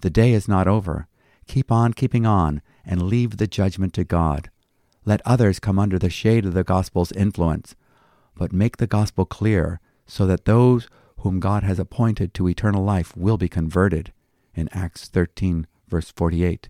The 0.00 0.10
day 0.10 0.32
is 0.32 0.48
not 0.48 0.66
over. 0.66 1.08
Keep 1.46 1.70
on 1.70 1.92
keeping 1.92 2.26
on, 2.26 2.62
and 2.84 3.02
leave 3.02 3.36
the 3.36 3.46
judgment 3.46 3.92
to 3.94 4.04
God. 4.04 4.50
Let 5.04 5.22
others 5.24 5.60
come 5.60 5.78
under 5.78 5.98
the 5.98 6.10
shade 6.10 6.44
of 6.44 6.54
the 6.54 6.64
gospel's 6.64 7.12
influence, 7.12 7.76
but 8.34 8.52
make 8.52 8.76
the 8.76 8.86
gospel 8.86 9.24
clear 9.24 9.80
so 10.06 10.26
that 10.26 10.44
those 10.44 10.88
whom 11.18 11.40
God 11.40 11.62
has 11.62 11.78
appointed 11.78 12.34
to 12.34 12.48
eternal 12.48 12.84
life 12.84 13.16
will 13.16 13.36
be 13.36 13.48
converted. 13.48 14.12
In 14.54 14.68
Acts 14.72 15.08
13, 15.08 15.66
verse 15.88 16.10
48. 16.10 16.68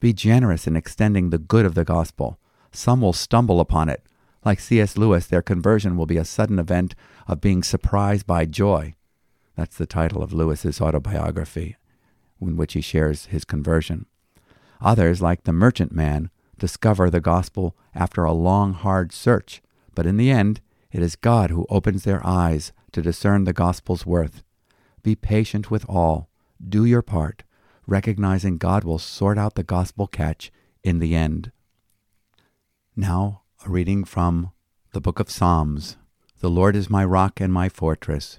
Be 0.00 0.12
generous 0.12 0.66
in 0.66 0.76
extending 0.76 1.30
the 1.30 1.38
good 1.38 1.64
of 1.64 1.74
the 1.74 1.84
gospel. 1.84 2.38
Some 2.72 3.00
will 3.00 3.12
stumble 3.12 3.60
upon 3.60 3.88
it. 3.88 4.02
Like 4.44 4.60
C.S. 4.60 4.98
Lewis, 4.98 5.26
their 5.26 5.42
conversion 5.42 5.96
will 5.96 6.06
be 6.06 6.18
a 6.18 6.24
sudden 6.24 6.58
event 6.58 6.94
of 7.26 7.40
being 7.40 7.62
surprised 7.62 8.26
by 8.26 8.44
joy. 8.44 8.94
That's 9.56 9.76
the 9.76 9.86
title 9.86 10.22
of 10.22 10.32
Lewis's 10.32 10.80
autobiography, 10.80 11.76
in 12.40 12.56
which 12.56 12.74
he 12.74 12.80
shares 12.80 13.26
his 13.26 13.44
conversion. 13.44 14.06
Others, 14.80 15.22
like 15.22 15.44
the 15.44 15.52
merchant 15.52 15.92
man, 15.92 16.30
discover 16.58 17.08
the 17.08 17.20
gospel 17.20 17.74
after 17.94 18.24
a 18.24 18.32
long, 18.32 18.74
hard 18.74 19.12
search, 19.12 19.62
but 19.94 20.06
in 20.06 20.16
the 20.16 20.30
end, 20.30 20.60
it 20.92 21.02
is 21.02 21.16
God 21.16 21.50
who 21.50 21.66
opens 21.70 22.04
their 22.04 22.24
eyes 22.26 22.72
to 22.92 23.02
discern 23.02 23.44
the 23.44 23.52
gospel's 23.52 24.04
worth. 24.04 24.42
Be 25.02 25.16
patient 25.16 25.70
with 25.70 25.84
all. 25.88 26.28
Do 26.66 26.84
your 26.84 27.02
part, 27.02 27.44
recognizing 27.86 28.58
God 28.58 28.84
will 28.84 28.98
sort 28.98 29.38
out 29.38 29.54
the 29.54 29.62
gospel 29.62 30.06
catch 30.06 30.52
in 30.82 30.98
the 30.98 31.14
end. 31.14 31.50
Now, 32.94 33.42
a 33.66 33.70
reading 33.70 34.04
from 34.04 34.50
the 34.92 35.00
book 35.00 35.18
of 35.18 35.30
Psalms. 35.30 35.96
The 36.40 36.50
Lord 36.50 36.76
is 36.76 36.90
my 36.90 37.02
rock 37.02 37.40
and 37.40 37.50
my 37.50 37.70
fortress. 37.70 38.38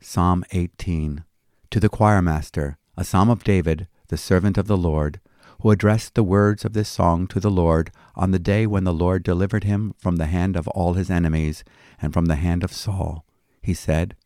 Psalm 0.00 0.44
18. 0.50 1.22
To 1.70 1.80
the 1.80 1.88
choirmaster, 1.88 2.76
a 2.96 3.04
psalm 3.04 3.30
of 3.30 3.44
David, 3.44 3.86
the 4.08 4.16
servant 4.16 4.58
of 4.58 4.66
the 4.66 4.76
Lord, 4.76 5.20
who 5.60 5.70
addressed 5.70 6.14
the 6.14 6.24
words 6.24 6.64
of 6.64 6.72
this 6.72 6.88
song 6.88 7.28
to 7.28 7.38
the 7.38 7.50
Lord 7.50 7.92
on 8.16 8.32
the 8.32 8.40
day 8.40 8.66
when 8.66 8.82
the 8.82 8.92
Lord 8.92 9.22
delivered 9.22 9.62
him 9.62 9.94
from 9.98 10.16
the 10.16 10.26
hand 10.26 10.56
of 10.56 10.66
all 10.68 10.94
his 10.94 11.10
enemies 11.10 11.62
and 12.02 12.12
from 12.12 12.26
the 12.26 12.36
hand 12.36 12.64
of 12.64 12.72
Saul. 12.72 13.24
He 13.62 13.74
said, 13.74 14.16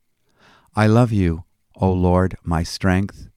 I 0.74 0.86
love 0.86 1.12
you, 1.12 1.44
O 1.76 1.92
Lord, 1.92 2.36
my 2.42 2.62
strength. 2.62 3.28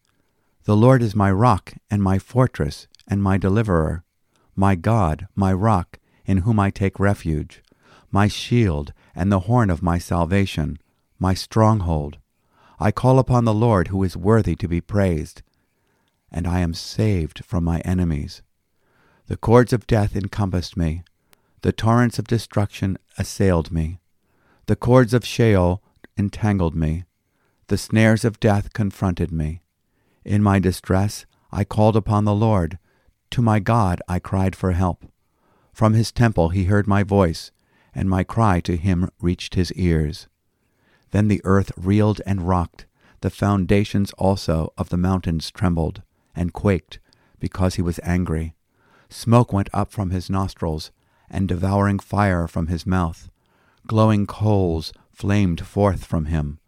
The 0.64 0.78
Lord 0.78 1.04
is 1.04 1.16
my 1.16 1.32
rock 1.32 1.74
and 1.92 2.02
my 2.02 2.18
fortress 2.18 2.88
and 3.10 3.22
my 3.22 3.38
deliverer, 3.38 4.06
my 4.56 4.76
God, 4.76 5.28
my 5.36 5.52
rock, 5.52 6.00
in 6.26 6.40
whom 6.40 6.60
I 6.60 6.70
take 6.70 7.00
refuge, 7.00 7.62
my 8.12 8.28
shield 8.28 8.94
and 9.16 9.32
the 9.32 9.42
horn 9.42 9.70
of 9.70 9.84
my 9.84 9.98
salvation, 9.98 10.78
my 11.20 11.34
stronghold. 11.34 12.18
I 12.80 12.92
call 12.92 13.20
upon 13.20 13.46
the 13.46 13.54
Lord 13.54 13.88
who 13.88 14.04
is 14.04 14.18
worthy 14.18 14.56
to 14.58 14.68
be 14.68 14.82
praised, 14.82 15.42
and 16.32 16.48
I 16.48 16.60
am 16.60 16.74
saved 16.74 17.46
from 17.46 17.64
my 17.64 17.80
enemies. 17.82 18.42
The 19.28 19.38
cords 19.38 19.72
of 19.72 19.88
death 19.88 20.16
encompassed 20.16 20.76
me, 20.76 21.04
the 21.62 21.72
torrents 21.72 22.20
of 22.20 22.28
destruction 22.28 22.98
assailed 23.18 23.72
me, 23.72 24.00
the 24.66 24.76
cords 24.76 25.14
of 25.14 25.26
Sheol 25.26 25.82
entangled 26.18 26.76
me, 26.76 27.06
the 27.68 27.78
snares 27.78 28.26
of 28.26 28.40
death 28.40 28.74
confronted 28.74 29.32
me. 29.32 29.62
In 30.26 30.44
my 30.44 30.60
distress 30.60 31.26
I 31.52 31.64
called 31.64 31.96
upon 31.96 32.26
the 32.26 32.36
Lord, 32.36 32.80
to 33.32 33.42
my 33.42 33.60
God 33.60 34.02
I 34.08 34.20
cried 34.20 34.56
for 34.56 34.72
help. 34.72 35.06
From 35.74 35.94
his 35.94 36.12
temple 36.12 36.50
he 36.50 36.66
heard 36.66 36.88
my 36.88 37.04
voice, 37.04 37.52
and 37.94 38.10
my 38.10 38.24
cry 38.24 38.60
to 38.62 38.78
him 38.78 39.10
reached 39.20 39.56
his 39.56 39.74
ears. 39.74 40.28
Then 41.12 41.28
the 41.28 41.42
earth 41.44 41.72
reeled 41.76 42.22
and 42.26 42.48
rocked. 42.48 42.86
The 43.22 43.30
foundations 43.30 44.12
also 44.14 44.72
of 44.78 44.90
the 44.90 44.98
mountains 44.98 45.50
trembled 45.52 46.02
and 46.36 46.54
quaked 46.54 47.00
because 47.40 47.76
he 47.76 47.82
was 47.82 48.00
angry. 48.04 48.56
Smoke 49.10 49.52
went 49.52 49.70
up 49.74 49.92
from 49.92 50.12
his 50.12 50.30
nostrils, 50.30 50.92
and 51.30 51.48
devouring 51.48 52.00
fire 52.00 52.48
from 52.48 52.68
his 52.68 52.86
mouth. 52.86 53.30
Glowing 53.88 54.26
coals 54.28 54.94
flamed 55.12 55.66
forth 55.66 56.06
from 56.06 56.26
him. 56.26 56.60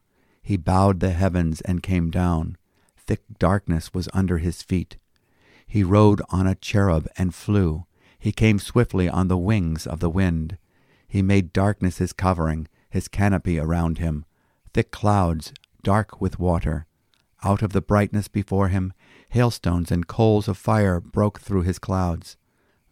He 0.42 0.58
bowed 0.58 1.00
the 1.00 1.12
heavens 1.12 1.62
and 1.62 1.84
came 1.84 2.10
down. 2.10 2.58
Thick 2.98 3.22
darkness 3.40 3.94
was 3.94 4.10
under 4.14 4.40
his 4.40 4.64
feet. 4.64 4.98
He 5.68 5.84
rode 5.84 6.22
on 6.30 6.48
a 6.48 6.56
cherub 6.56 7.08
and 7.18 7.34
flew. 7.34 7.86
He 8.26 8.32
came 8.32 8.58
swiftly 8.58 9.08
on 9.08 9.28
the 9.28 9.38
wings 9.38 9.86
of 9.86 10.00
the 10.00 10.10
wind. 10.10 10.58
He 11.08 11.22
made 11.22 11.54
darkness 11.54 12.00
his 12.00 12.12
covering, 12.12 12.68
his 12.90 13.08
canopy 13.08 13.60
around 13.60 14.00
him 14.00 14.26
thick 14.74 14.90
clouds, 14.90 15.54
dark 15.84 16.20
with 16.20 16.40
water. 16.40 16.88
Out 17.44 17.62
of 17.62 17.72
the 17.72 17.84
brightness 17.84 18.28
before 18.28 18.70
him, 18.70 18.94
hailstones 19.30 19.92
and 19.92 20.08
coals 20.08 20.48
of 20.48 20.58
fire 20.58 21.00
broke 21.00 21.40
through 21.40 21.62
his 21.62 21.78
clouds. 21.78 22.36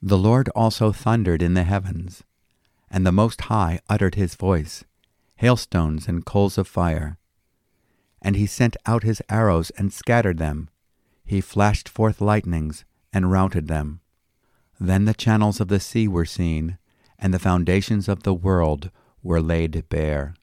The 0.04 0.20
Lord 0.20 0.50
also 0.50 0.92
thundered 0.92 1.42
in 1.42 1.56
the 1.56 1.64
heavens, 1.64 2.24
and 2.92 3.04
the 3.04 3.12
Most 3.12 3.42
High 3.50 3.80
uttered 3.90 4.14
his 4.14 4.36
voice, 4.36 4.84
hailstones 5.38 6.08
and 6.08 6.24
coals 6.24 6.60
of 6.60 6.68
fire. 6.68 7.18
And 8.22 8.36
he 8.36 8.46
sent 8.46 8.78
out 8.86 9.02
his 9.02 9.24
arrows 9.32 9.72
and 9.72 9.92
scattered 9.92 10.38
them. 10.38 10.70
He 11.26 11.42
flashed 11.42 11.90
forth 11.90 12.22
lightnings 12.22 12.86
and 13.12 13.32
routed 13.32 13.68
them. 13.68 14.02
Then 14.84 15.06
the 15.06 15.14
channels 15.14 15.62
of 15.62 15.70
the 15.70 15.80
sea 15.80 16.10
were 16.10 16.26
seen, 16.26 16.78
and 17.18 17.34
the 17.34 17.40
foundations 17.40 18.10
of 18.10 18.24
the 18.24 18.34
world 18.34 18.92
were 19.24 19.42
laid 19.42 19.88
bare 19.88 20.36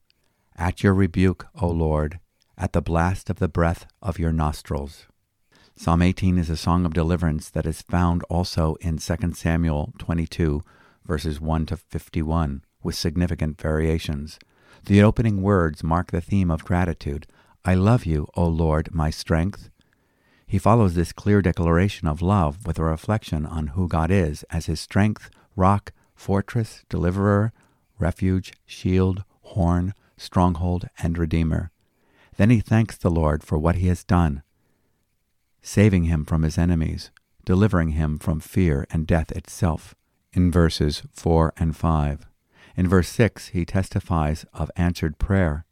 at 0.56 0.82
your 0.82 0.94
rebuke, 0.94 1.46
O 1.60 1.68
Lord, 1.68 2.20
at 2.56 2.72
the 2.72 2.80
blast 2.80 3.28
of 3.28 3.38
the 3.38 3.48
breath 3.48 3.84
of 4.00 4.18
your 4.18 4.32
nostrils. 4.32 5.06
Psalm 5.76 6.00
18 6.00 6.38
is 6.38 6.48
a 6.48 6.56
song 6.56 6.86
of 6.86 6.94
deliverance 6.94 7.50
that 7.50 7.66
is 7.66 7.82
found 7.82 8.22
also 8.30 8.76
in 8.80 8.96
2 8.96 9.34
Samuel 9.34 9.92
22, 9.98 10.62
verses 11.04 11.38
1 11.38 11.66
to 11.66 11.76
51, 11.76 12.64
with 12.82 12.94
significant 12.94 13.60
variations. 13.60 14.38
The 14.86 15.02
opening 15.02 15.42
words 15.42 15.84
mark 15.84 16.12
the 16.12 16.22
theme 16.22 16.50
of 16.50 16.64
gratitude 16.64 17.26
I 17.62 17.74
love 17.74 18.06
you, 18.06 18.26
O 18.36 18.46
Lord, 18.46 18.88
my 18.94 19.10
strength. 19.10 19.68
He 20.50 20.58
follows 20.58 20.94
this 20.94 21.12
clear 21.12 21.40
declaration 21.40 22.08
of 22.08 22.20
love 22.20 22.66
with 22.66 22.76
a 22.80 22.82
reflection 22.82 23.46
on 23.46 23.68
who 23.68 23.86
God 23.86 24.10
is 24.10 24.42
as 24.50 24.66
his 24.66 24.80
strength, 24.80 25.30
rock, 25.54 25.92
fortress, 26.16 26.82
deliverer, 26.88 27.52
refuge, 28.00 28.52
shield, 28.66 29.22
horn, 29.42 29.94
stronghold, 30.16 30.88
and 30.98 31.16
redeemer. 31.16 31.70
Then 32.36 32.50
he 32.50 32.58
thanks 32.58 32.96
the 32.96 33.12
Lord 33.12 33.44
for 33.44 33.58
what 33.58 33.76
he 33.76 33.86
has 33.86 34.02
done 34.02 34.42
saving 35.62 36.04
him 36.04 36.24
from 36.24 36.42
his 36.42 36.58
enemies, 36.58 37.12
delivering 37.44 37.90
him 37.90 38.18
from 38.18 38.40
fear 38.40 38.88
and 38.90 39.06
death 39.06 39.30
itself, 39.30 39.94
in 40.32 40.50
verses 40.50 41.02
4 41.12 41.52
and 41.58 41.76
5. 41.76 42.26
In 42.76 42.88
verse 42.88 43.08
6, 43.10 43.48
he 43.48 43.64
testifies 43.64 44.44
of 44.52 44.70
answered 44.74 45.18
prayer. 45.18 45.64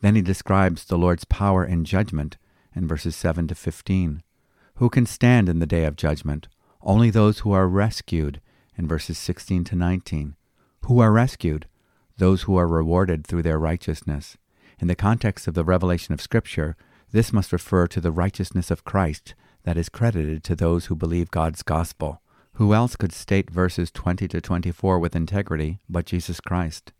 Then 0.00 0.14
he 0.14 0.22
describes 0.22 0.86
the 0.86 0.96
Lord's 0.96 1.24
power 1.24 1.62
in 1.62 1.84
judgment 1.84 2.38
in 2.74 2.86
verses 2.86 3.16
7 3.16 3.48
to 3.48 3.54
15. 3.54 4.22
Who 4.76 4.88
can 4.88 5.06
stand 5.06 5.48
in 5.48 5.58
the 5.58 5.66
day 5.66 5.84
of 5.84 5.96
judgment? 5.96 6.48
Only 6.82 7.10
those 7.10 7.40
who 7.40 7.52
are 7.52 7.68
rescued 7.68 8.40
in 8.76 8.88
verses 8.88 9.18
16 9.18 9.64
to 9.64 9.76
19. 9.76 10.36
Who 10.86 11.00
are 11.00 11.12
rescued? 11.12 11.66
Those 12.18 12.42
who 12.42 12.56
are 12.56 12.68
rewarded 12.68 13.26
through 13.26 13.42
their 13.42 13.58
righteousness. 13.58 14.36
In 14.80 14.88
the 14.88 14.94
context 14.94 15.46
of 15.46 15.54
the 15.54 15.64
revelation 15.64 16.12
of 16.12 16.20
Scripture, 16.20 16.76
this 17.12 17.32
must 17.32 17.52
refer 17.52 17.86
to 17.86 18.00
the 18.00 18.12
righteousness 18.12 18.70
of 18.70 18.84
Christ 18.84 19.34
that 19.62 19.76
is 19.76 19.88
credited 19.88 20.44
to 20.44 20.56
those 20.56 20.86
who 20.86 20.96
believe 20.96 21.30
God's 21.30 21.62
gospel. 21.62 22.20
Who 22.54 22.74
else 22.74 22.96
could 22.96 23.12
state 23.12 23.50
verses 23.50 23.90
20 23.90 24.28
to 24.28 24.40
24 24.40 24.98
with 24.98 25.16
integrity 25.16 25.80
but 25.88 26.06
Jesus 26.06 26.40
Christ? 26.40 26.92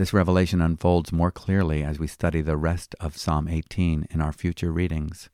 This 0.00 0.14
revelation 0.14 0.62
unfolds 0.62 1.12
more 1.12 1.30
clearly 1.30 1.84
as 1.84 1.98
we 1.98 2.06
study 2.06 2.40
the 2.40 2.56
rest 2.56 2.94
of 3.00 3.18
Psalm 3.18 3.46
18 3.46 4.06
in 4.10 4.22
our 4.22 4.32
future 4.32 4.72
readings. 4.72 5.28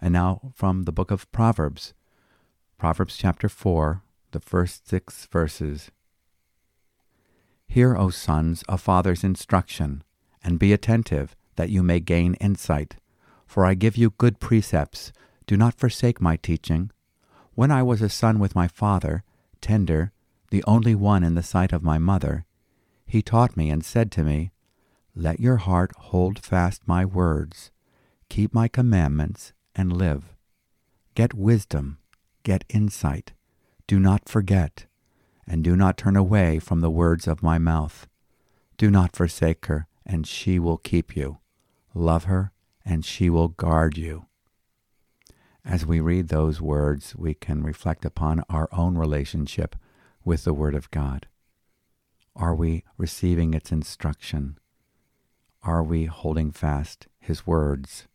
And 0.00 0.12
now 0.12 0.52
from 0.54 0.84
the 0.84 0.92
book 0.92 1.10
of 1.10 1.28
Proverbs, 1.32 1.92
Proverbs 2.78 3.16
chapter 3.16 3.48
4, 3.48 4.00
the 4.30 4.38
first 4.38 4.88
six 4.88 5.26
verses. 5.26 5.90
Hear, 7.66 7.96
O 7.96 8.10
sons, 8.10 8.62
a 8.68 8.78
father's 8.78 9.24
instruction, 9.24 10.04
and 10.44 10.60
be 10.60 10.72
attentive, 10.72 11.34
that 11.56 11.70
you 11.70 11.82
may 11.82 11.98
gain 11.98 12.34
insight. 12.34 12.98
For 13.48 13.66
I 13.66 13.74
give 13.74 13.96
you 13.96 14.10
good 14.10 14.38
precepts. 14.38 15.12
Do 15.48 15.56
not 15.56 15.74
forsake 15.74 16.20
my 16.20 16.36
teaching. 16.36 16.92
When 17.56 17.72
I 17.72 17.82
was 17.82 18.00
a 18.00 18.08
son 18.08 18.38
with 18.38 18.54
my 18.54 18.68
father, 18.68 19.24
tender, 19.60 20.12
the 20.52 20.62
only 20.68 20.94
one 20.94 21.24
in 21.24 21.34
the 21.34 21.42
sight 21.42 21.72
of 21.72 21.82
my 21.82 21.98
mother, 21.98 22.46
he 23.12 23.20
taught 23.20 23.58
me 23.58 23.68
and 23.68 23.84
said 23.84 24.10
to 24.10 24.24
me, 24.24 24.52
Let 25.14 25.38
your 25.38 25.58
heart 25.58 25.92
hold 25.98 26.38
fast 26.38 26.88
my 26.88 27.04
words, 27.04 27.70
keep 28.30 28.54
my 28.54 28.68
commandments, 28.68 29.52
and 29.74 29.94
live. 29.94 30.34
Get 31.14 31.34
wisdom, 31.34 31.98
get 32.42 32.64
insight, 32.70 33.34
do 33.86 34.00
not 34.00 34.30
forget, 34.30 34.86
and 35.46 35.62
do 35.62 35.76
not 35.76 35.98
turn 35.98 36.16
away 36.16 36.58
from 36.58 36.80
the 36.80 36.88
words 36.88 37.28
of 37.28 37.42
my 37.42 37.58
mouth. 37.58 38.06
Do 38.78 38.90
not 38.90 39.14
forsake 39.14 39.66
her, 39.66 39.86
and 40.06 40.26
she 40.26 40.58
will 40.58 40.78
keep 40.78 41.14
you. 41.14 41.36
Love 41.92 42.24
her, 42.24 42.50
and 42.82 43.04
she 43.04 43.28
will 43.28 43.48
guard 43.48 43.98
you. 43.98 44.24
As 45.66 45.84
we 45.84 46.00
read 46.00 46.28
those 46.28 46.62
words, 46.62 47.14
we 47.14 47.34
can 47.34 47.62
reflect 47.62 48.06
upon 48.06 48.42
our 48.48 48.70
own 48.72 48.96
relationship 48.96 49.76
with 50.24 50.44
the 50.44 50.54
Word 50.54 50.74
of 50.74 50.90
God. 50.90 51.26
Are 52.34 52.54
we 52.54 52.84
receiving 52.96 53.54
its 53.54 53.70
instruction? 53.70 54.58
Are 55.62 55.82
we 55.82 56.06
holding 56.06 56.50
fast 56.50 57.06
His 57.20 57.46
words? 57.46 58.08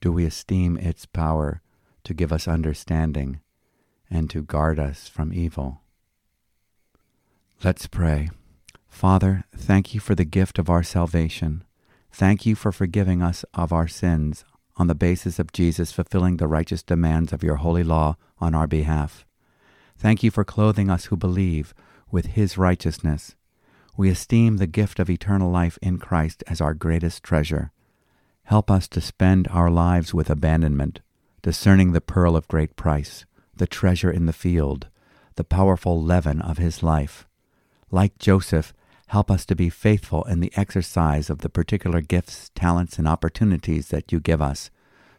Do 0.00 0.12
we 0.12 0.24
esteem 0.24 0.76
its 0.76 1.06
power 1.06 1.62
to 2.04 2.14
give 2.14 2.32
us 2.32 2.46
understanding 2.46 3.40
and 4.10 4.28
to 4.30 4.42
guard 4.42 4.78
us 4.78 5.08
from 5.08 5.32
evil? 5.32 5.80
Let's 7.62 7.86
pray. 7.86 8.28
Father, 8.88 9.44
thank 9.56 9.94
you 9.94 10.00
for 10.00 10.14
the 10.14 10.26
gift 10.26 10.58
of 10.58 10.68
our 10.68 10.82
salvation. 10.82 11.64
Thank 12.12 12.44
you 12.44 12.54
for 12.54 12.70
forgiving 12.70 13.22
us 13.22 13.44
of 13.54 13.72
our 13.72 13.88
sins 13.88 14.44
on 14.76 14.86
the 14.86 14.94
basis 14.94 15.38
of 15.38 15.52
Jesus 15.52 15.90
fulfilling 15.90 16.36
the 16.36 16.46
righteous 16.46 16.82
demands 16.82 17.32
of 17.32 17.42
your 17.42 17.56
holy 17.56 17.82
law 17.82 18.16
on 18.38 18.54
our 18.54 18.66
behalf. 18.66 19.24
Thank 19.96 20.22
you 20.22 20.30
for 20.30 20.44
clothing 20.44 20.90
us 20.90 21.06
who 21.06 21.16
believe 21.16 21.74
with 22.10 22.26
his 22.26 22.58
righteousness. 22.58 23.34
We 23.96 24.10
esteem 24.10 24.56
the 24.56 24.66
gift 24.66 24.98
of 24.98 25.08
eternal 25.08 25.50
life 25.50 25.78
in 25.80 25.98
Christ 25.98 26.42
as 26.46 26.60
our 26.60 26.74
greatest 26.74 27.22
treasure. 27.22 27.70
Help 28.44 28.70
us 28.70 28.88
to 28.88 29.00
spend 29.00 29.48
our 29.48 29.70
lives 29.70 30.12
with 30.12 30.30
abandonment, 30.30 31.00
discerning 31.42 31.92
the 31.92 32.00
pearl 32.00 32.36
of 32.36 32.48
great 32.48 32.76
price, 32.76 33.24
the 33.54 33.66
treasure 33.66 34.10
in 34.10 34.26
the 34.26 34.32
field, 34.32 34.88
the 35.36 35.44
powerful 35.44 36.02
leaven 36.02 36.40
of 36.42 36.58
his 36.58 36.82
life. 36.82 37.26
Like 37.90 38.18
Joseph, 38.18 38.72
Help 39.14 39.30
us 39.30 39.44
to 39.46 39.54
be 39.54 39.70
faithful 39.70 40.24
in 40.24 40.40
the 40.40 40.52
exercise 40.56 41.30
of 41.30 41.38
the 41.38 41.48
particular 41.48 42.00
gifts, 42.00 42.50
talents, 42.54 42.98
and 42.98 43.06
opportunities 43.06 43.88
that 43.88 44.10
you 44.10 44.18
give 44.18 44.42
us, 44.42 44.70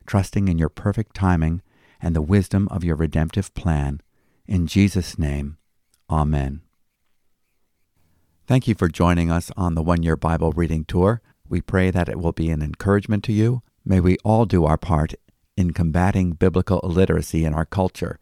trusting 0.05 0.47
in 0.47 0.57
your 0.57 0.67
perfect 0.67 1.15
timing 1.15 1.61
and 2.01 2.15
the 2.15 2.21
wisdom 2.21 2.67
of 2.69 2.83
your 2.83 2.95
redemptive 2.95 3.53
plan. 3.53 4.01
In 4.47 4.67
Jesus' 4.67 5.17
name, 5.17 5.57
Amen. 6.09 6.64
Thank 8.47 8.67
you 8.67 8.75
for 8.75 8.87
joining 8.87 9.31
us 9.31 9.51
on 9.57 9.73
the 9.73 9.81
one 9.81 10.03
year 10.03 10.15
Bible 10.15 10.51
reading 10.51 10.85
tour. 10.85 11.21
We 11.49 11.61
pray 11.61 11.89
that 11.89 12.07
it 12.07 12.19
will 12.19 12.31
be 12.31 12.51
an 12.51 12.61
encouragement 12.61 13.23
to 13.23 13.33
you. 13.33 13.63
May 13.83 13.99
we 13.99 14.17
all 14.23 14.45
do 14.45 14.65
our 14.65 14.77
part 14.77 15.15
in 15.57 15.71
combating 15.71 16.33
biblical 16.33 16.79
illiteracy 16.81 17.43
in 17.43 17.53
our 17.53 17.65
culture 17.65 18.19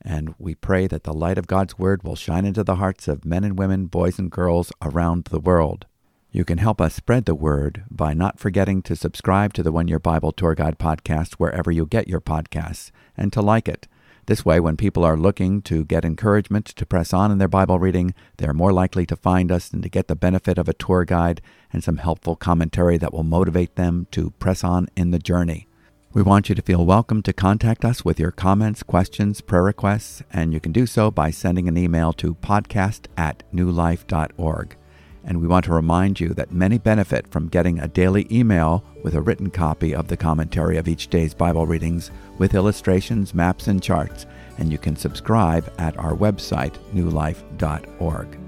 and 0.00 0.34
we 0.38 0.54
pray 0.54 0.86
that 0.86 1.02
the 1.02 1.12
light 1.12 1.36
of 1.36 1.46
God's 1.46 1.78
Word 1.78 2.04
will 2.04 2.16
shine 2.16 2.44
into 2.44 2.62
the 2.62 2.76
hearts 2.76 3.08
of 3.08 3.24
men 3.24 3.44
and 3.44 3.58
women, 3.58 3.86
boys 3.86 4.18
and 4.18 4.30
girls 4.30 4.72
around 4.80 5.24
the 5.24 5.40
world. 5.40 5.84
You 6.30 6.44
can 6.44 6.58
help 6.58 6.80
us 6.80 6.94
spread 6.94 7.24
the 7.24 7.34
word 7.34 7.84
by 7.90 8.14
not 8.14 8.38
forgetting 8.38 8.82
to 8.82 8.94
subscribe 8.94 9.52
to 9.54 9.62
the 9.62 9.72
One 9.72 9.88
Year 9.88 9.98
Bible 9.98 10.32
Tour 10.32 10.54
Guide 10.54 10.78
podcast 10.78 11.34
wherever 11.34 11.70
you 11.70 11.86
get 11.86 12.08
your 12.08 12.20
podcasts 12.20 12.90
and 13.16 13.32
to 13.32 13.42
like 13.42 13.68
it. 13.68 13.88
This 14.26 14.44
way, 14.44 14.58
when 14.58 14.76
people 14.76 15.04
are 15.04 15.16
looking 15.16 15.62
to 15.62 15.84
get 15.84 16.04
encouragement 16.04 16.66
to 16.66 16.84
press 16.84 17.12
on 17.12 17.30
in 17.30 17.38
their 17.38 17.46
Bible 17.46 17.78
reading, 17.78 18.12
they're 18.38 18.52
more 18.52 18.72
likely 18.72 19.06
to 19.06 19.14
find 19.14 19.52
us 19.52 19.70
and 19.70 19.84
to 19.84 19.88
get 19.88 20.08
the 20.08 20.16
benefit 20.16 20.58
of 20.58 20.68
a 20.68 20.74
tour 20.74 21.04
guide 21.04 21.40
and 21.72 21.84
some 21.84 21.98
helpful 21.98 22.34
commentary 22.34 22.98
that 22.98 23.12
will 23.12 23.22
motivate 23.22 23.76
them 23.76 24.08
to 24.10 24.30
press 24.40 24.64
on 24.64 24.88
in 24.96 25.12
the 25.12 25.20
journey. 25.20 25.68
We 26.12 26.22
want 26.22 26.48
you 26.48 26.56
to 26.56 26.62
feel 26.62 26.84
welcome 26.84 27.22
to 27.22 27.32
contact 27.32 27.84
us 27.84 28.04
with 28.04 28.18
your 28.18 28.32
comments, 28.32 28.82
questions, 28.82 29.40
prayer 29.40 29.62
requests, 29.62 30.24
and 30.32 30.52
you 30.52 30.58
can 30.58 30.72
do 30.72 30.86
so 30.86 31.12
by 31.12 31.30
sending 31.30 31.68
an 31.68 31.78
email 31.78 32.12
to 32.14 32.34
podcast 32.34 33.06
at 33.16 33.44
newlife.org. 33.54 34.76
And 35.22 35.40
we 35.40 35.46
want 35.46 35.66
to 35.66 35.72
remind 35.72 36.18
you 36.18 36.30
that 36.30 36.50
many 36.50 36.78
benefit 36.78 37.30
from 37.30 37.48
getting 37.48 37.78
a 37.78 37.86
daily 37.86 38.26
email 38.30 38.82
with 39.04 39.14
a 39.14 39.20
written 39.20 39.50
copy 39.50 39.94
of 39.94 40.08
the 40.08 40.16
commentary 40.16 40.78
of 40.78 40.88
each 40.88 41.08
day's 41.08 41.34
Bible 41.34 41.66
readings 41.66 42.10
with 42.38 42.54
illustrations, 42.54 43.34
maps, 43.34 43.68
and 43.68 43.82
charts. 43.82 44.26
And 44.58 44.72
you 44.72 44.78
can 44.78 44.96
subscribe 44.96 45.70
at 45.78 45.96
our 45.98 46.14
website, 46.14 46.74
newlife.org. 46.94 48.38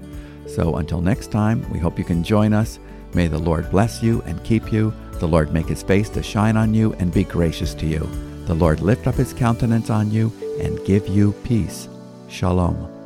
So 0.47 0.75
until 0.77 1.01
next 1.01 1.31
time, 1.31 1.69
we 1.71 1.79
hope 1.79 1.99
you 1.99 2.05
can 2.05 2.23
join 2.23 2.53
us. 2.53 2.79
May 3.13 3.27
the 3.27 3.37
Lord 3.37 3.69
bless 3.69 4.01
you 4.01 4.21
and 4.23 4.43
keep 4.43 4.71
you. 4.71 4.93
The 5.13 5.27
Lord 5.27 5.53
make 5.53 5.67
his 5.67 5.83
face 5.83 6.09
to 6.09 6.23
shine 6.23 6.57
on 6.57 6.73
you 6.73 6.93
and 6.93 7.13
be 7.13 7.23
gracious 7.23 7.73
to 7.75 7.85
you. 7.85 8.09
The 8.45 8.55
Lord 8.55 8.81
lift 8.81 9.05
up 9.05 9.15
his 9.15 9.33
countenance 9.33 9.89
on 9.89 10.11
you 10.11 10.31
and 10.59 10.83
give 10.85 11.07
you 11.07 11.33
peace. 11.43 11.87
Shalom. 12.29 12.98